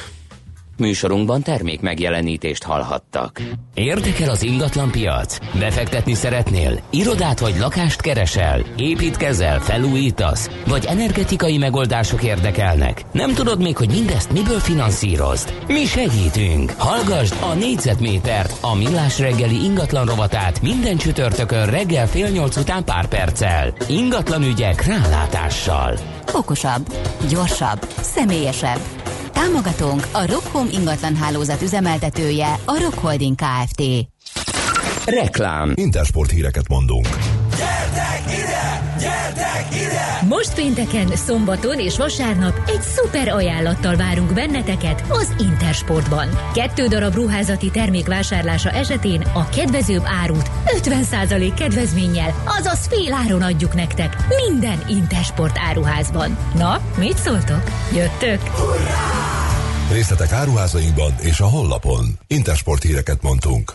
[0.78, 3.42] Műsorunkban termék megjelenítést hallhattak.
[3.74, 5.38] Érdekel az ingatlan piac?
[5.58, 6.80] Befektetni szeretnél?
[6.90, 8.64] Irodát vagy lakást keresel?
[8.76, 9.60] Építkezel?
[9.60, 10.50] Felújítasz?
[10.66, 13.02] Vagy energetikai megoldások érdekelnek?
[13.12, 15.54] Nem tudod még, hogy mindezt miből finanszírozd?
[15.66, 16.72] Mi segítünk!
[16.76, 23.06] Hallgasd a négyzetmétert, a millás reggeli ingatlan rovatát minden csütörtökön reggel fél nyolc után pár
[23.06, 23.74] perccel.
[23.88, 25.98] Ingatlan ügyek rálátással.
[26.32, 26.94] Okosabb,
[27.28, 28.80] gyorsabb, személyesebb.
[29.36, 33.82] Támogatónk a Rockhome ingatlan hálózat üzemeltetője, a Rock Holding Kft.
[35.04, 37.08] Reklám Intersport híreket mondunk.
[40.28, 46.28] Most pénteken, szombaton és vasárnap egy szuper ajánlattal várunk benneteket az Intersportban.
[46.54, 53.74] Kettő darab ruházati termék vásárlása esetén a kedvezőbb árut 50% kedvezménnyel, azaz fél áron adjuk
[53.74, 56.38] nektek minden Intersport áruházban.
[56.54, 57.62] Na, mit szóltok?
[57.94, 58.40] Jöttök?
[59.90, 62.06] Részletek áruházainkban és a honlapon.
[62.26, 63.74] Intersport híreket mondtunk.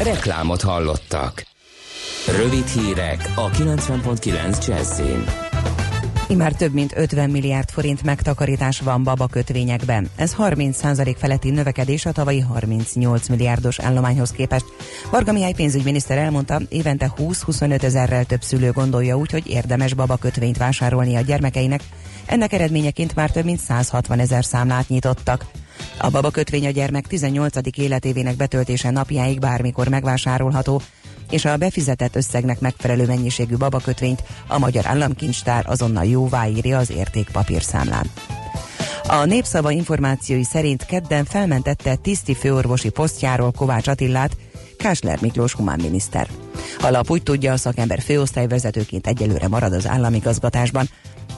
[0.00, 1.46] Reklámot hallottak.
[2.36, 5.24] Rövid hírek a 90.9 Jazzin.
[6.28, 10.08] Immár több mint 50 milliárd forint megtakarítás van baba kötvényekben.
[10.16, 14.64] Ez 30% feletti növekedés a tavalyi 38 milliárdos állományhoz képest.
[15.10, 20.58] Varga Mihály pénzügyminiszter elmondta, évente 20-25 ezerrel több szülő gondolja úgy, hogy érdemes baba kötvényt
[20.58, 21.80] vásárolni a gyermekeinek.
[22.26, 25.44] Ennek eredményeként már több mint 160 ezer számlát nyitottak.
[25.96, 27.56] A baba kötvény a gyermek 18.
[27.76, 30.82] életévének betöltése napjáig bármikor megvásárolható,
[31.30, 38.10] és a befizetett összegnek megfelelő mennyiségű babakötvényt a Magyar Államkincstár azonnal jóváírja az értékpapírszámlán.
[39.08, 44.36] A népszava információi szerint kedden felmentette tiszti főorvosi posztjáról Kovács Attillát,
[44.76, 46.28] Kásler Miklós humánminiszter.
[46.80, 50.88] A lap úgy tudja, a szakember főosztályvezetőként egyelőre marad az államigazgatásban.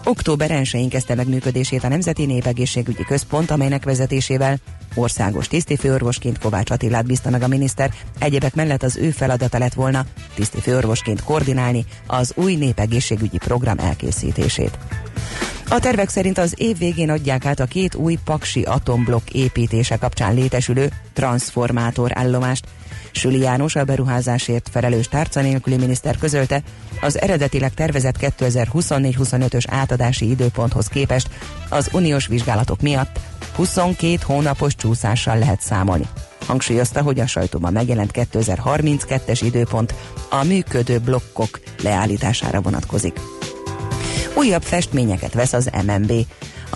[0.06, 4.58] Október 1-én kezdte meg működését a Nemzeti Népegészségügyi Központ, amelynek vezetésével
[4.94, 10.04] országos tisztifőorvosként Kovács Attilát bízta meg a miniszter, egyebek mellett az ő feladata lett volna
[10.34, 14.78] tisztifőorvosként koordinálni az új népegészségügyi program elkészítését.
[15.68, 20.34] A tervek szerint az év végén adják át a két új paksi atomblokk építése kapcsán
[20.34, 22.66] létesülő transformátor állomást.
[23.10, 26.62] Süli János, a beruházásért felelős tárca nélküli miniszter közölte,
[27.00, 31.28] az eredetileg tervezett 2024-25-ös átadási időponthoz képest
[31.68, 33.20] az uniós vizsgálatok miatt
[33.54, 36.08] 22 hónapos csúszással lehet számolni.
[36.46, 39.94] Hangsúlyozta, hogy a sajtóban megjelent 2032-es időpont
[40.30, 43.20] a működő blokkok leállítására vonatkozik.
[44.36, 46.12] Újabb festményeket vesz az MNB.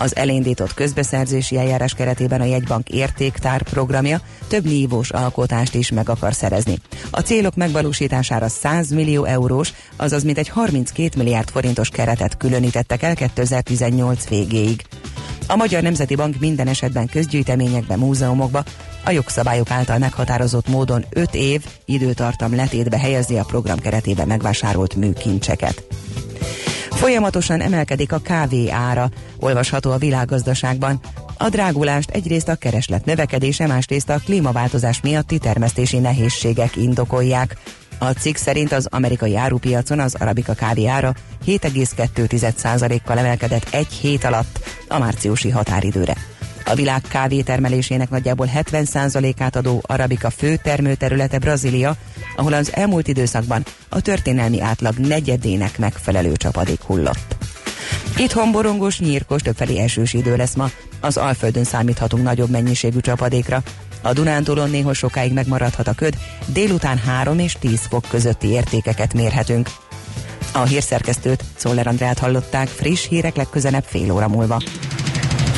[0.01, 6.33] Az elindított közbeszerzési eljárás keretében a jegybank értéktár programja több nívós alkotást is meg akar
[6.33, 6.77] szerezni.
[7.11, 14.27] A célok megvalósítására 100 millió eurós, azaz mintegy 32 milliárd forintos keretet különítettek el 2018
[14.27, 14.81] végéig.
[15.47, 18.63] A Magyar Nemzeti Bank minden esetben közgyűjteményekbe, múzeumokba
[19.03, 25.83] a jogszabályok által meghatározott módon 5 év időtartam letétbe helyezi a program keretében megvásárolt műkincseket.
[26.99, 29.09] Folyamatosan emelkedik a kávé ára,
[29.39, 30.99] olvasható a világgazdaságban.
[31.37, 37.57] A drágulást egyrészt a kereslet növekedése, másrészt a klímaváltozás miatti termesztési nehézségek indokolják.
[37.97, 41.13] A cikk szerint az amerikai árupiacon az arabika kávé ára
[41.47, 46.15] 7,2%-kal emelkedett egy hét alatt a márciusi határidőre.
[46.69, 51.95] A világ kávé termelésének nagyjából 70%-át adó arabika fő termőterülete Brazília,
[52.35, 57.35] ahol az elmúlt időszakban a történelmi átlag negyedének megfelelő csapadék hullott.
[58.17, 60.69] Itthon borongos, nyírkos, többfelé esős idő lesz ma.
[60.99, 63.63] Az Alföldön számíthatunk nagyobb mennyiségű csapadékra.
[64.01, 69.69] A Dunántúlon néha sokáig megmaradhat a köd, délután 3 és 10 fok közötti értékeket mérhetünk.
[70.53, 74.61] A hírszerkesztőt, Szoller Andrát hallották, friss hírek legközelebb fél óra múlva.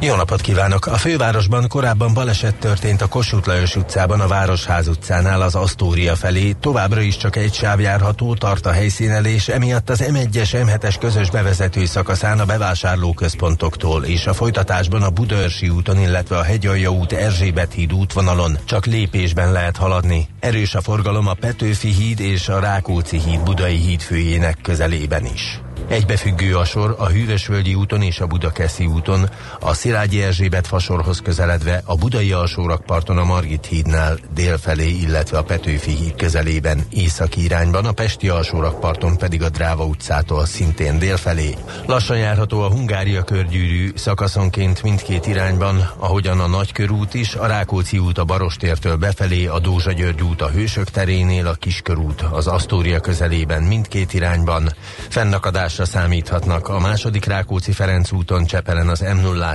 [0.00, 0.86] jó napot kívánok!
[0.86, 6.52] A fővárosban korábban baleset történt a Kossuth Lajos utcában, a Városház utcánál az Asztória felé.
[6.60, 11.84] Továbbra is csak egy sáv járható, tart a helyszínelés, emiatt az M1-es M7-es közös bevezető
[11.84, 17.92] szakaszán a bevásárlóközpontoktól és a folytatásban a Budörsi úton, illetve a Hegyalja út Erzsébet híd
[17.92, 20.28] útvonalon csak lépésben lehet haladni.
[20.40, 25.63] Erős a forgalom a Petőfi híd és a Rákóczi híd budai hídfőjének közelében is.
[25.88, 31.82] Egybefüggő a sor a Hűvösvölgyi úton és a Budakeszi úton, a Szilágyi Erzsébet fasorhoz közeledve
[31.84, 37.92] a Budai alsórakparton a Margit hídnál délfelé, illetve a Petőfi híd közelében északi irányban, a
[37.92, 41.54] Pesti alsórakparton pedig a Dráva utcától szintén délfelé.
[41.86, 48.18] Lassan járható a Hungária körgyűrű szakaszonként mindkét irányban, ahogyan a Nagykörút is, a Rákóczi út
[48.18, 53.62] a Barostértől befelé, a Dózsa György út a Hősök terénél, a Kiskörút az Asztória közelében
[53.62, 54.74] mindkét irányban.
[55.08, 59.54] Fennakadás Forgalmazásra számíthatnak a második Rákóczi Ferenc úton Csepelen az m 0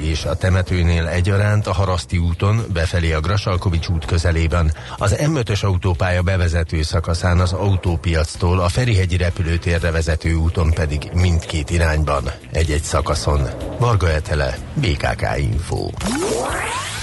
[0.00, 6.22] és a temetőnél egyaránt a Haraszti úton befelé a Grasalkovics út közelében, az M5-ös autópálya
[6.22, 13.48] bevezető szakaszán az autópiactól a Ferihegyi repülőtérre vezető úton pedig mindkét irányban, egy-egy szakaszon.
[13.78, 15.90] Varga Etele, BKK Info.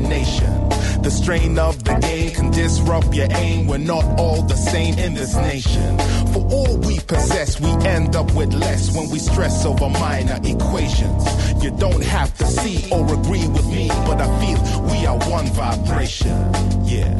[0.00, 1.02] Next emanation.
[1.02, 3.66] The strain of the game can disrupt your aim.
[3.66, 5.98] We're not all the same in this nation.
[6.32, 11.24] For all we possess, we end up with less when we stress over minor equations.
[11.62, 15.46] You don't have to see or agree with me, but I feel we are one
[15.46, 16.36] vibration.
[16.84, 17.16] Yeah.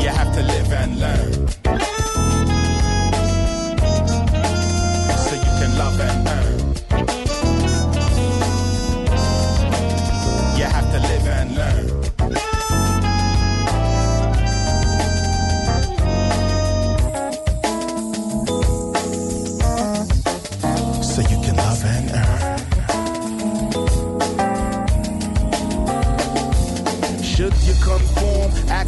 [0.00, 1.48] You have to live and learn.
[5.28, 6.27] Should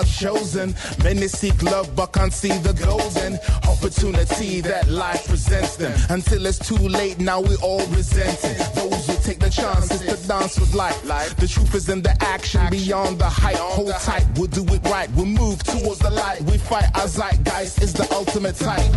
[0.00, 0.74] Are chosen.
[1.02, 3.38] Many seek love, but can't see the golden
[3.68, 5.92] opportunity that life presents them.
[6.08, 8.74] Until it's too late, now we all resent it.
[8.74, 11.36] Those who take the chances to dance with life.
[11.36, 13.56] The truth is in the action, beyond the hype.
[13.56, 15.10] Hold tight, we'll do it right.
[15.12, 16.40] We'll move towards the light.
[16.42, 18.90] We fight our zeitgeist is the ultimate type.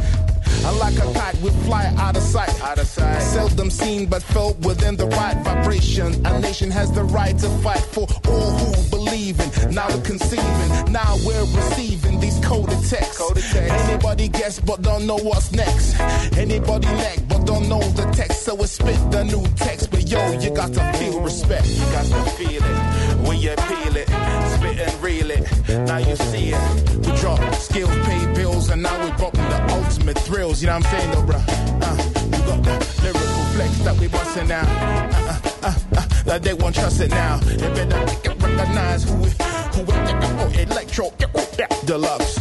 [0.66, 2.50] And like a kite, we fly out of sight.
[2.62, 3.20] Out of sight.
[3.22, 6.26] Seldom seen, but felt within the right vibration.
[6.26, 9.74] A nation has the right to fight for all who believe in.
[9.74, 13.56] Now we're conceiving, now we're receiving these coded texts.
[13.56, 16.00] Anybody guess, but don't know what's next.
[16.38, 18.44] Anybody neck, but don't know the text.
[18.44, 19.92] So we spit the new text.
[19.92, 21.68] But yo, you got to feel respect.
[21.68, 24.08] You got to feel it when you peel it,
[24.56, 25.44] spit and reel it.
[25.88, 27.06] Now you see it.
[27.06, 30.62] We drop skills, pay bills, and now we're dropping the ultimate thrills.
[30.62, 31.44] You know what I'm saying, though, bruh?
[31.82, 31.96] Uh,
[32.26, 34.62] you got the lyrical flex that we busting now.
[34.62, 37.38] Uh, uh, uh, uh, that they won't trust it now.
[37.38, 38.00] They better
[38.56, 39.30] recognize who we,
[39.74, 41.12] who we, oh, electro,
[41.86, 42.40] deluxe.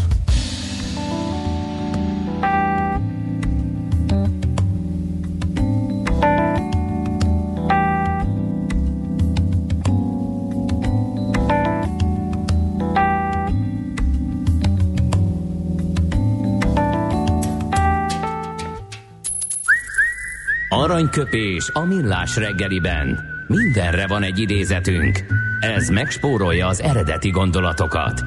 [20.71, 23.32] Aranyköpés a millás reggeliben.
[23.57, 25.25] Mindenre van egy idézetünk.
[25.61, 28.25] Ez megspórolja az eredeti gondolatokat.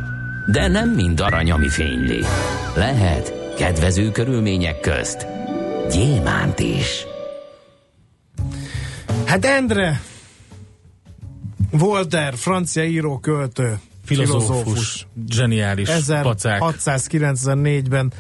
[0.52, 2.20] De nem mind arany, ami fényli.
[2.76, 5.28] Lehet kedvező körülmények közt
[5.92, 7.06] gyémánt is.
[9.26, 10.02] Hát Endre,
[11.72, 15.08] Voltaire, francia író, költő, Filozófus, filozófus.
[15.30, 15.90] zseniális
[16.22, 16.62] pacák.
[16.62, 18.12] 1694-ben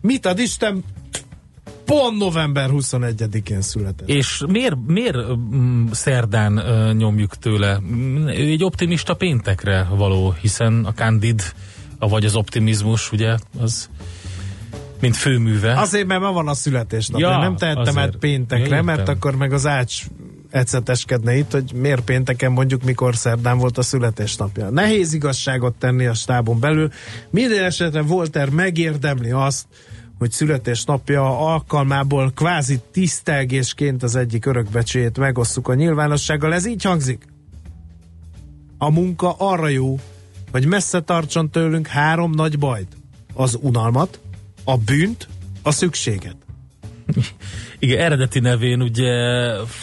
[0.00, 0.84] mit ad Isten
[1.92, 4.08] pont november 21-én született.
[4.08, 7.78] És miért, miért mm, szerdán uh, nyomjuk tőle?
[7.80, 11.52] Mm, Ő egy optimista péntekre való, hiszen a Candid,
[11.98, 13.88] vagy az optimizmus, ugye, az
[15.00, 15.80] mint főműve.
[15.80, 17.30] Azért, mert ma van a születésnapja.
[17.30, 20.04] Ja, nem tehettem át péntekre, Ja, mert akkor meg az ács
[20.50, 24.70] eceteskedne itt, hogy miért pénteken mondjuk, mikor szerdán volt a születésnapja.
[24.70, 26.90] Nehéz igazságot tenni a stábon belül.
[27.30, 29.66] Minden esetre Volter megérdemli azt,
[30.22, 36.54] hogy születésnapja alkalmából kvázi tisztelgésként az egyik örökbecsét megosszuk a nyilvánossággal.
[36.54, 37.26] Ez így hangzik.
[38.78, 39.98] A munka arra jó,
[40.50, 42.96] hogy messze tartson tőlünk három nagy bajt.
[43.34, 44.20] Az unalmat,
[44.64, 45.28] a bűnt,
[45.62, 46.36] a szükséget.
[47.78, 49.12] Igen, eredeti nevén ugye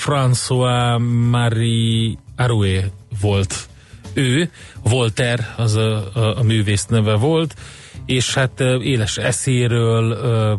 [0.06, 3.68] François Marie Arouet volt
[4.14, 4.50] ő,
[4.84, 7.56] Voltaire az a, a, a művész neve volt,
[8.10, 10.12] és hát éles eszéről,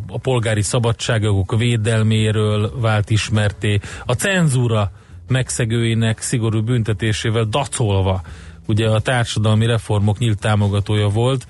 [0.09, 4.91] a polgári szabadságok védelméről vált ismerté, a cenzúra
[5.29, 8.23] megszegőinek szigorú büntetésével dacolva,
[8.67, 11.47] ugye a társadalmi reformok nyílt támogatója volt,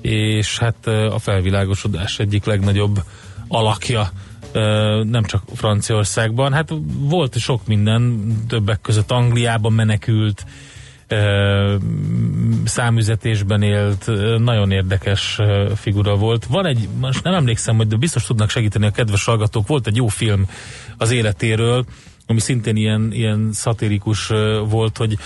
[0.00, 3.02] és hát a felvilágosodás egyik legnagyobb
[3.48, 4.10] alakja
[5.02, 10.44] nem csak Franciaországban, hát volt sok minden, többek között Angliában menekült,
[12.64, 15.38] számüzetésben élt, nagyon érdekes
[15.76, 16.44] figura volt.
[16.44, 19.96] Van egy, most nem emlékszem, hogy de biztos tudnak segíteni a kedves hallgatók, volt egy
[19.96, 20.46] jó film
[20.96, 21.84] az életéről,
[22.26, 24.26] ami szintén ilyen, ilyen szatirikus
[24.68, 25.18] volt, hogy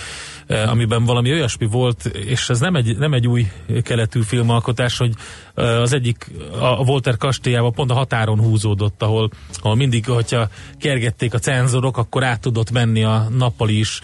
[0.47, 3.47] amiben valami olyasmi volt, és ez nem egy, nem egy új
[3.83, 5.13] keletű filmalkotás, hogy
[5.53, 9.29] az egyik a Volter kastélyában pont a határon húzódott, ahol,
[9.61, 14.01] ahol mindig, hogyha kergették a cenzorok, akkor át tudott menni a nappali is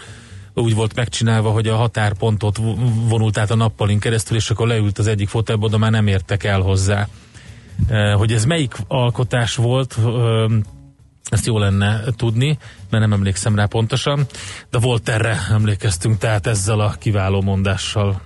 [0.54, 2.78] úgy volt megcsinálva, hogy a határpontot vo-
[3.08, 6.44] vonult át a nappalin keresztül, és akkor leült az egyik fotelba, de már nem értek
[6.44, 7.08] el hozzá.
[7.88, 9.98] E, Hogy ez melyik alkotás volt,
[11.30, 12.58] ezt jó lenne tudni,
[12.90, 14.26] mert nem emlékszem rá pontosan,
[14.70, 18.20] de volt erre emlékeztünk, tehát ezzel a kiváló mondással.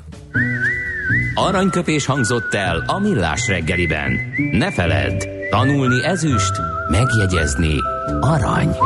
[1.35, 4.19] Aranyköpés hangzott el a millás reggeliben.
[4.53, 6.53] Ne feledd, tanulni ezüst,
[6.91, 7.75] megjegyezni
[8.21, 8.77] arany.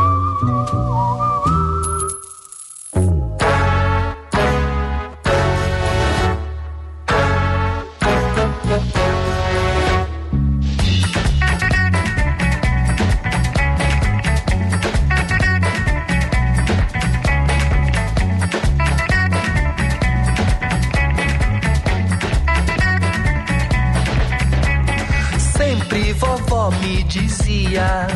[27.12, 28.06] Dizia: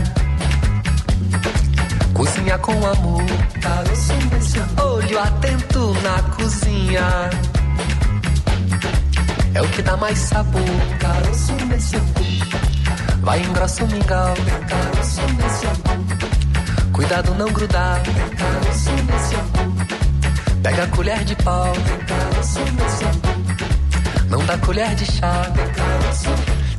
[2.14, 3.22] Cozinha com amor,
[4.82, 7.30] olho atento na cozinha.
[9.52, 10.62] É o que dá mais sabor.
[13.20, 14.34] Vai engrossa o mingau.
[16.92, 18.00] Cuidado não grudar.
[20.62, 21.72] Pega a colher de pau.
[24.30, 25.42] Não dá colher de chá.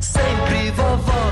[0.00, 1.27] Sempre vovó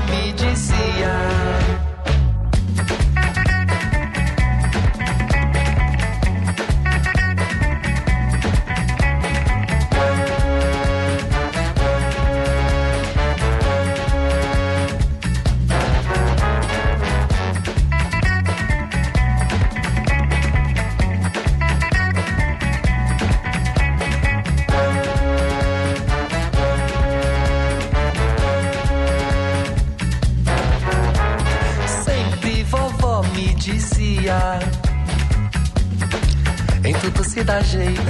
[37.47, 38.01] dá jeito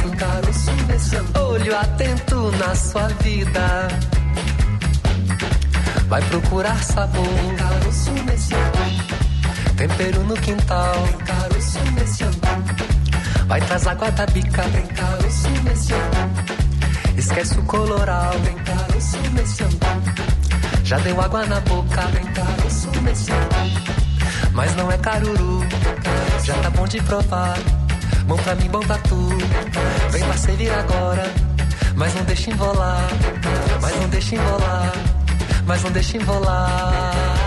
[1.40, 3.88] Olho atento na sua vida.
[6.10, 7.28] Vai procurar sabor
[9.78, 10.96] Tempero no quintal
[13.48, 14.64] Vai traz água da bica
[17.18, 18.32] Esquece o coloral
[20.84, 22.04] Já deu água na boca
[24.54, 25.60] Mas não é caruru
[26.44, 27.76] Já tá bom de provar
[28.28, 29.30] Bom pra mim, bom pra tu.
[30.11, 31.47] Vem pra servir agora.
[31.97, 33.09] Mas não deixa embolar
[33.82, 34.93] Mas não deixa embolar
[35.65, 37.47] Mas não deixa embolar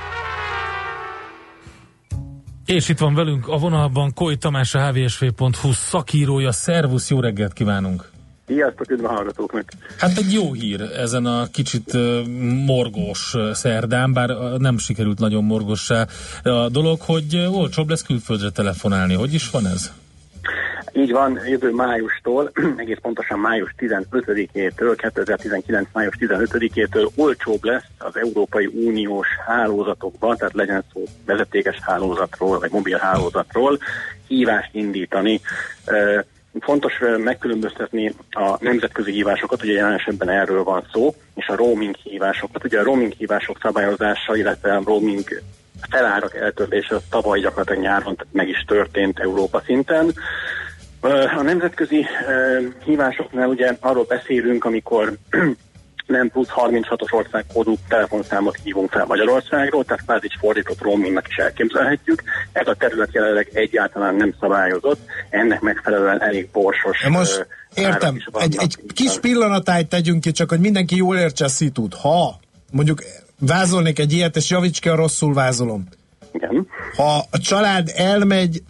[2.71, 6.51] És itt van velünk a vonalban Koly Tamás, a hvsv.hu szakírója.
[6.51, 8.09] Szervusz, jó reggelt kívánunk!
[8.47, 9.71] Sziasztok, üdv a hallgatóknak!
[9.97, 11.97] Hát egy jó hír ezen a kicsit
[12.65, 16.07] morgós szerdán, bár nem sikerült nagyon morgossá
[16.43, 19.13] a dolog, hogy olcsóbb lesz külföldre telefonálni.
[19.13, 19.91] Hogy is van ez?
[20.93, 25.87] Így van, jövő májustól, egész pontosan május 15-től, 2019.
[25.93, 32.97] május 15-től olcsóbb lesz az Európai Uniós hálózatokban, tehát legyen szó vezetékes hálózatról, vagy mobil
[32.97, 33.79] hálózatról,
[34.27, 35.41] hívást indítani.
[36.59, 42.63] Fontos megkülönböztetni a nemzetközi hívásokat, ugye jelen esetben erről van szó, és a roaming hívásokat.
[42.63, 45.41] Ugye a roaming hívások szabályozása, illetve a roaming
[45.89, 50.13] felárak eltörlése tavaly gyakorlatilag nyáron meg is történt Európa szinten.
[51.37, 52.05] A nemzetközi
[52.83, 55.17] hívásoknál ugye arról beszélünk, amikor
[56.11, 62.23] nem plusz 36-os országkódú telefonszámot hívunk fel Magyarországról, tehát egy fordított roamingnak is elképzelhetjük.
[62.51, 64.99] Ez a terület jelenleg egyáltalán nem szabályozott,
[65.29, 67.07] ennek megfelelően elég borsos.
[67.09, 71.93] Most értem, egy, egy kis pillanatájt tegyünk ki, csak hogy mindenki jól értse a szitút.
[71.93, 72.39] Ha
[72.71, 73.03] mondjuk
[73.39, 75.87] vázolnék egy ilyet, és javíts ki, a rosszul vázolom.
[76.31, 76.67] Igen.
[76.95, 78.63] Ha a család elmegy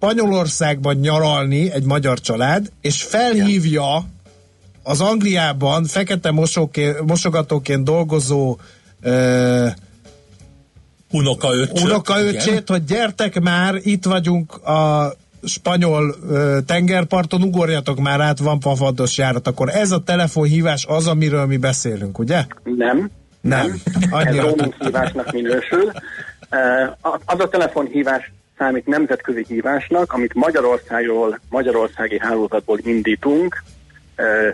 [0.00, 4.04] Spanyolországban nyaralni, egy magyar család, és felhívja
[4.82, 6.30] az Angliában fekete
[7.06, 8.56] mosogatóként dolgozó
[9.04, 9.68] uh,
[11.10, 15.12] unokaöccsét, unokaöccsét hogy gyertek már, itt vagyunk a
[15.44, 21.46] spanyol uh, tengerparton, ugorjatok már át, van pafados járat, akkor ez a telefonhívás az, amiről
[21.46, 22.44] mi beszélünk, ugye?
[22.64, 23.10] Nem.
[23.40, 23.80] Nem.
[24.10, 24.48] Annyira.
[24.78, 25.92] Ez minősül.
[26.50, 33.62] Uh, az a telefonhívás számít nemzetközi hívásnak, amit Magyarországról, Magyarországi hálózatból indítunk,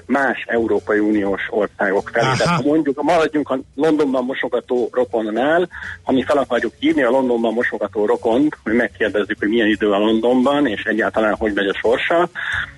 [0.07, 2.27] más Európai Uniós országok felé.
[2.27, 2.37] Aha.
[2.37, 5.69] Tehát ha mondjuk, maradjunk a Londonban mosogató rokonnál,
[6.03, 9.99] ha mi fel akarjuk hívni a Londonban mosogató rokont, hogy megkérdezzük, hogy milyen idő a
[9.99, 12.29] Londonban, és egyáltalán hogy megy a sorsa,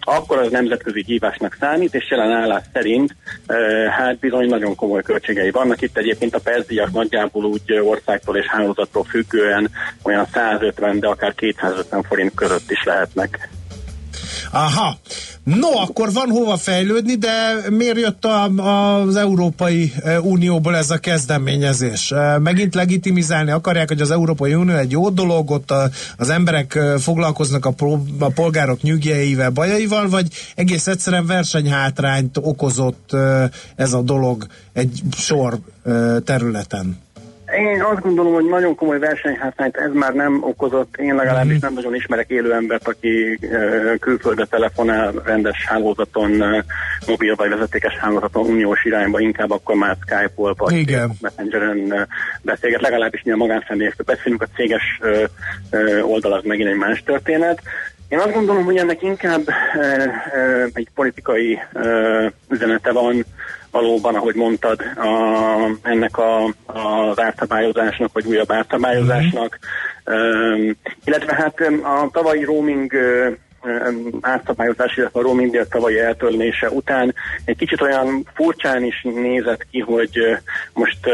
[0.00, 3.14] akkor az nemzetközi hívásnak számít, és jelen állás szerint
[3.90, 5.82] hát bizony nagyon komoly költségei vannak.
[5.82, 9.70] Itt egyébként a percdíjak nagyjából úgy országtól és hálózattól függően
[10.02, 13.48] olyan 150, de akár 250 forint között is lehetnek.
[14.50, 14.98] Aha,
[15.46, 20.98] No, akkor van hova fejlődni, de miért jött a, az Európai e, Unióból ez a
[20.98, 22.10] kezdeményezés?
[22.10, 26.74] E, megint legitimizálni akarják, hogy az Európai Unió egy jó dolog, ott a, az emberek
[26.74, 27.74] e, foglalkoznak a,
[28.18, 33.16] a polgárok nyügjeivel, bajaival, vagy egész egyszerűen versenyhátrányt okozott
[33.76, 35.58] ez a dolog egy sor
[36.24, 37.05] területen?
[37.56, 40.96] Én azt gondolom, hogy nagyon komoly versenyhátrányt ez már nem okozott.
[40.96, 41.64] Én legalábbis mhm.
[41.64, 43.38] nem nagyon ismerek élő embert, aki
[44.00, 46.42] külföldre telefonál rendes hálózaton,
[47.06, 52.08] mobil vagy vezetékes hálózaton uniós irányba, inkább akkor már Skype-ol vagy Messengeren
[52.42, 52.80] beszélget.
[52.80, 55.00] Legalábbis mi a magánszemélyekről beszélünk, a céges
[56.02, 57.62] oldal az megint egy más történet.
[58.08, 59.42] Én azt gondolom, hogy ennek inkább
[60.72, 61.58] egy politikai
[62.48, 63.24] üzenete van,
[63.76, 65.08] valóban, ahogy mondtad, a,
[65.82, 69.58] ennek a, az árszabályozásnak, vagy újabb árszabályozásnak.
[69.58, 70.52] Mm-hmm.
[70.52, 72.92] Um, illetve hát a tavalyi roaming
[74.20, 77.14] átszabályozás, illetve a roaming dél tavalyi eltörlése után
[77.44, 80.18] egy kicsit olyan furcsán is nézett ki, hogy
[80.72, 81.08] most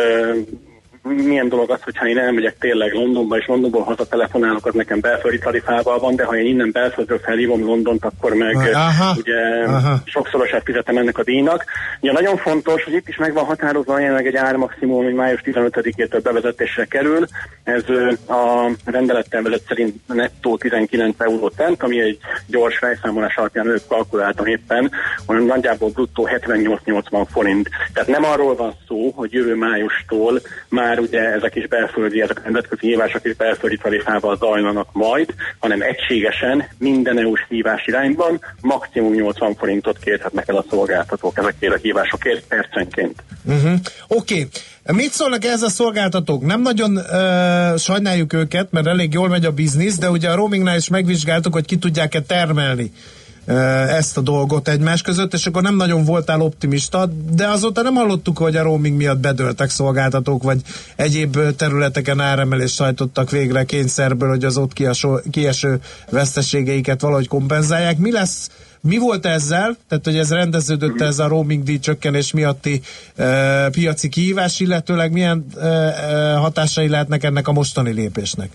[1.03, 5.38] milyen dolog az, hogyha én elmegyek tényleg Londonba, és Londonból haza telefonálok, az nekem belföldi
[5.38, 9.96] tarifával van, de ha én innen belföldről felhívom Londont, akkor meg aha, ugye aha.
[10.05, 11.64] sokszorosát fizetem ennek a díjnak.
[12.00, 16.20] Ugye nagyon fontos, hogy itt is meg van határozva jelenleg egy ármaximum, hogy május 15-től
[16.22, 17.26] bevezetésre kerül.
[17.62, 17.82] Ez
[18.28, 24.90] a rendelettervezet szerint nettó 19 euró cent, ami egy gyors fejszámolás alapján ők kalkuláltam éppen,
[25.26, 27.68] olyan nagyjából bruttó 78-80 forint.
[27.92, 32.38] Tehát nem arról van szó, hogy jövő májustól már már ugye ezek is belföldi, ezek
[32.38, 39.14] a nemzetközi hívások is belföldi tarifával zajlanak majd, hanem egységesen minden EU-s hívás irányban maximum
[39.14, 43.22] 80 forintot kérhetnek el a szolgáltatók ezekért a hívásokért percenként.
[43.45, 43.72] Uh-huh.
[44.09, 44.34] Oké.
[44.34, 44.49] Okay.
[44.97, 46.43] Mit szólnak ez a szolgáltatók?
[46.43, 50.76] Nem nagyon uh, sajnáljuk őket, mert elég jól megy a biznisz, de ugye a roamingnál
[50.76, 52.93] is megvizsgáltuk, hogy ki tudják-e termelni
[53.47, 58.38] ezt a dolgot egymás között, és akkor nem nagyon voltál optimista, de azóta nem hallottuk,
[58.38, 60.61] hogy a roaming miatt bedöltek szolgáltatók, vagy
[60.97, 65.80] egyéb területeken áremelést sajtottak végre kényszerből, hogy az ott kieső, kieső
[66.11, 67.99] veszteségeiket valahogy kompenzálják.
[67.99, 69.76] Mi lesz mi volt ezzel?
[69.88, 72.80] Tehát, hogy ez rendeződött ez a roaming díj csökkenés miatti
[73.16, 78.51] e, piaci kihívás, illetőleg milyen e, e, hatásai lehetnek ennek a mostani lépésnek?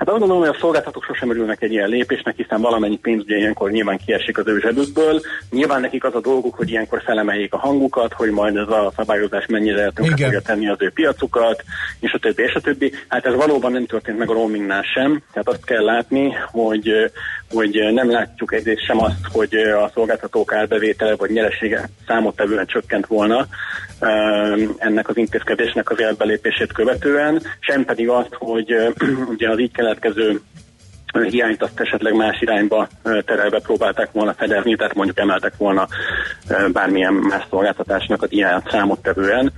[0.00, 3.36] Hát azt gondolom, hogy a szolgáltatók sosem örülnek egy ilyen lépésnek, hiszen valamennyi pénz ugye
[3.36, 5.20] ilyenkor nyilván kiesik az ő zsebükből.
[5.50, 9.46] Nyilván nekik az a dolguk, hogy ilyenkor felemeljék a hangukat, hogy majd ez a szabályozás
[9.46, 11.64] mennyire tönkre fogja tenni az ő piacukat,
[12.00, 12.92] és a többi, és a többi.
[13.08, 15.22] Hát ez valóban nem történt meg a roamingnál sem.
[15.32, 17.10] Tehát azt kell látni, hogy,
[17.50, 23.46] hogy nem látjuk egyrészt sem azt, hogy a szolgáltatók árbevétele vagy nyeresége számottevően csökkent volna
[24.78, 28.74] ennek az intézkedésnek az életbelépését követően, sem pedig azt, hogy
[29.34, 30.40] ugye az így keletkező
[31.12, 35.88] hiányt azt esetleg más irányba terelve próbálták volna fedezni, tehát mondjuk emeltek volna
[36.72, 39.52] bármilyen más szolgáltatásnak a diáját számottevően.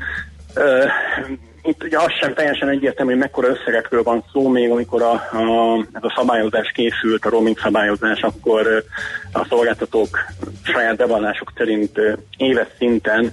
[1.63, 5.79] Itt ugye az sem teljesen egyértelmű, hogy mekkora összegekről van szó, még amikor a, a,
[5.93, 8.85] ez a szabályozás készült, a roaming szabályozás, akkor
[9.33, 10.19] a szolgáltatók
[10.63, 12.01] saját bevallások szerint
[12.37, 13.33] éves szinten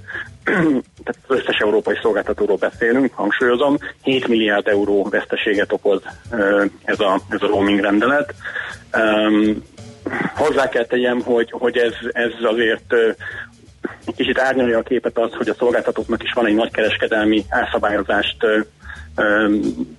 [1.03, 6.01] tehát az összes európai szolgáltatóról beszélünk, hangsúlyozom, 7 milliárd euró veszteséget okoz
[6.83, 8.33] ez a, ez a roaming rendelet.
[10.35, 12.93] Hozzá kell tegyem, hogy, hogy ez, ez azért
[14.15, 18.59] Kicsit árnyalja a képet az, hogy a szolgáltatóknak is van egy nagykereskedelmi elszabályozást ö, ö,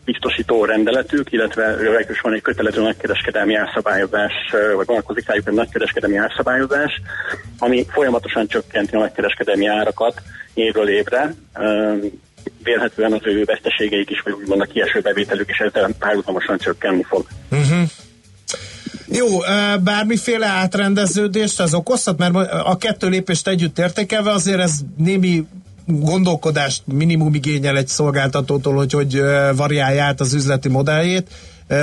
[0.04, 5.54] biztosító rendeletük, illetve őnek is van egy kötelező nagykereskedelmi elszabályozás, ö, vagy vonatkozik rájuk egy
[5.54, 7.00] nagykereskedelmi elszabályozás,
[7.58, 10.22] ami folyamatosan csökkenti a nagykereskedelmi árakat
[10.54, 11.34] évről évre.
[12.62, 17.26] Vélhetően az ő veszteségeik is, vagy úgymond a kieső bevételük is ezzel párhuzamosan csökkenni fog.
[17.50, 17.88] Uh-huh.
[19.12, 19.26] Jó,
[19.84, 22.34] bármiféle átrendeződést ez okozhat, mert
[22.64, 25.46] a kettő lépést együtt értékelve azért ez némi
[25.90, 29.22] gondolkodást minimum igényel egy szolgáltatótól, hogy hogy
[29.56, 31.28] variálja át az üzleti modelljét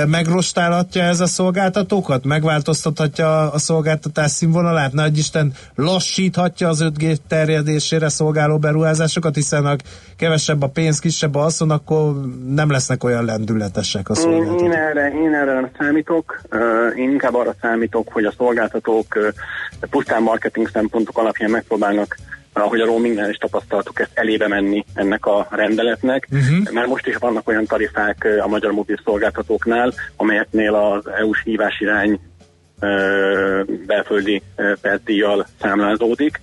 [0.06, 2.24] megrostálhatja ez a szolgáltatókat?
[2.24, 4.92] Megváltoztathatja a szolgáltatás színvonalát?
[4.92, 9.76] Nagy Isten lassíthatja az 5G terjedésére szolgáló beruházásokat, hiszen a
[10.16, 12.14] kevesebb a pénz, kisebb a haszon, akkor
[12.48, 14.60] nem lesznek olyan lendületesek a szolgáltatók.
[14.60, 16.40] Én erre, én erre számítok.
[16.96, 19.18] Én inkább arra számítok, hogy a szolgáltatók
[19.90, 22.16] pusztán marketing szempontok alapján megpróbálnak
[22.60, 26.72] ahogy a roamingnál is tapasztaltuk, ezt elébe menni ennek a rendeletnek, uh-huh.
[26.72, 32.20] mert most is vannak olyan tarifák a magyar mobil szolgáltatóknál, amelyeknél az EU-s hívásirány
[33.86, 34.42] belföldi
[34.80, 36.40] percdíjjal számlázódik.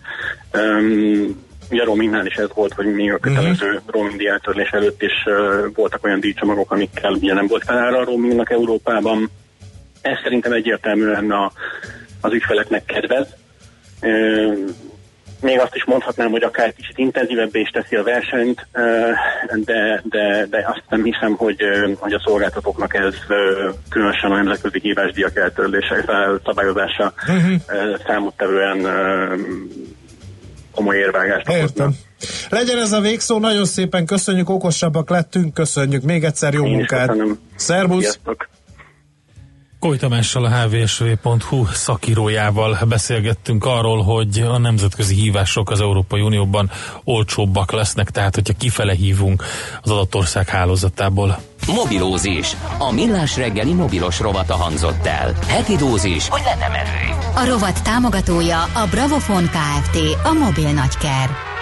[0.54, 3.82] Um, ugye a roamingnál is ez volt, hogy még a kötelező uh-huh.
[3.86, 8.52] roaming díjátörlés előtt is uh, voltak olyan díjcsomagok, amikkel ugye nem volt felára a roamingnak
[8.52, 9.30] Európában.
[10.02, 11.52] Ez szerintem egyértelműen a,
[12.22, 13.28] az ügyfeleknek kedvez.
[14.02, 14.58] Uh,
[15.46, 18.68] még azt is mondhatnám, hogy akár kicsit intenzívebbé is teszi a versenyt,
[19.64, 21.58] de, de, de azt nem hiszem, hogy,
[21.98, 23.16] hogy a szolgáltatóknak ez
[23.90, 26.04] különösen a nemzetközi hívásdíjak eltörlése,
[26.46, 28.00] szabályozása uh-huh.
[28.08, 28.78] számottevően
[30.72, 31.96] komoly érvágást Értem.
[32.50, 37.16] Legyen ez a végszó, nagyon szépen köszönjük, okosabbak lettünk, köszönjük még egyszer, jó Én munkát.
[37.56, 38.02] Szerbusz!
[38.02, 38.48] Sziasztok.
[39.86, 46.72] Koly Tamással a hvsv.hu szakírójával beszélgettünk arról, hogy a nemzetközi hívások az Európai Unióban
[47.04, 49.44] olcsóbbak lesznek, tehát hogyha kifele hívunk
[49.82, 51.40] az adatország hálózatából.
[51.68, 52.56] Mobilózis.
[52.78, 55.34] A millás reggeli mobilos rovata hangzott el.
[55.48, 57.16] Heti dózis, hogy lenne merő.
[57.36, 59.98] A rovat támogatója a Bravofon Kft.
[60.24, 61.55] A mobil nagyker.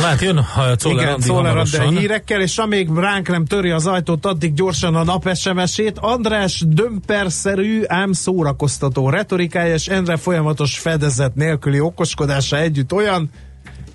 [0.00, 1.66] Lát, jön a Czoller Igen, Czoller
[1.98, 5.98] hírekkel, és amíg ránk nem töri az ajtót, addig gyorsan a nap SMS-ét.
[5.98, 13.30] András dömperszerű, ám szórakoztató retorikája, és Endre folyamatos fedezet nélküli okoskodása együtt olyan,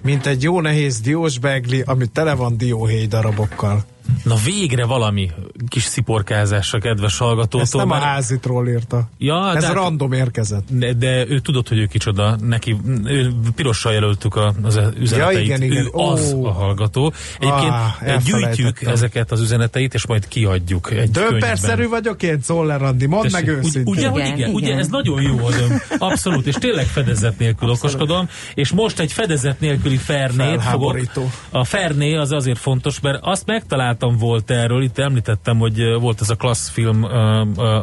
[0.02, 3.86] mint egy jó nehéz diósbegli, ami tele van dióhéj darabokkal.
[4.24, 5.32] Na végre valami
[5.68, 7.62] kis sziporkázásra, kedves hallgatótól.
[7.62, 8.02] Ezt nem mert...
[8.02, 9.10] a házitról írta.
[9.18, 10.68] Ja, Ez de, hát- random érkezett.
[10.70, 12.36] De, de ő tudott, hogy ő kicsoda.
[12.42, 15.38] Neki ő, pirossal jelöltük a, az üzeneteit.
[15.38, 15.84] Ja, igen, igen.
[15.84, 16.12] Ő oh.
[16.12, 17.14] az a hallgató.
[17.40, 23.06] Egyébként ah, gyűjtjük ezeket az üzeneteit, és majd kiadjuk egy Dömperszerű vagyok én, Czoller Andi,
[23.06, 23.94] mondd Tessék, meg őszintén.
[23.94, 25.82] Ugye, igen, igen, igen, ugye ez nagyon jó az ön.
[25.98, 31.00] Abszolút, és tényleg fedezet nélkül okoskodom, és most egy fedezet nélküli fernét fogok.
[31.50, 36.22] A ferné az azért fontos, mert azt megtalált találtam volt erről, itt említettem, hogy volt
[36.22, 37.04] ez a klassz film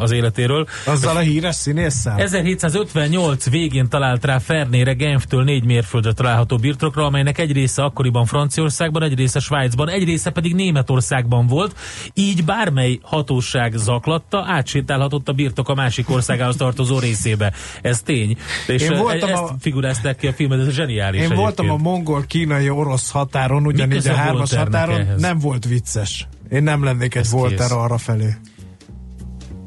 [0.01, 0.67] az életéről.
[0.87, 2.19] Azzal a híres színésszel?
[2.19, 9.03] 1758 végén talált rá Fernére Genftől négy mérföldre található birtokra, amelynek egy része akkoriban Franciaországban,
[9.03, 11.77] egy része Svájcban, egy része pedig Németországban volt.
[12.15, 17.53] Így bármely hatóság zaklatta, átsétálhatott a birtok a másik országához tartozó részébe.
[17.83, 18.37] Ez tény.
[18.67, 19.57] És Én voltam ezt a...
[19.61, 21.41] figurázták ki a filmet, ez zseniális Én egyébként.
[21.41, 25.21] voltam a mongol-kínai-orosz határon, ugyanígy a hármas határon, ehhez?
[25.21, 26.12] nem volt vicces.
[26.53, 28.35] Én nem lennék egy Volter arra felé.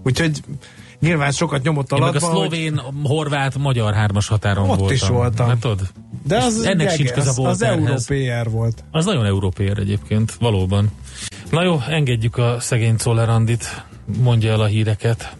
[0.04, 0.40] Úgyhogy
[1.00, 2.94] nyilván sokat nyomott a meg a szlovén, hogy...
[3.04, 4.96] horvát, magyar hármas határon Ott voltam.
[4.96, 5.48] is voltam.
[5.48, 5.80] Látod?
[6.28, 8.84] De az ennek sincs köze a Az európér volt.
[8.92, 10.92] Az nagyon európér egyébként, valóban.
[11.52, 13.86] Na jó, engedjük a szegény Czollerandit,
[14.20, 15.36] mondja el a híreket.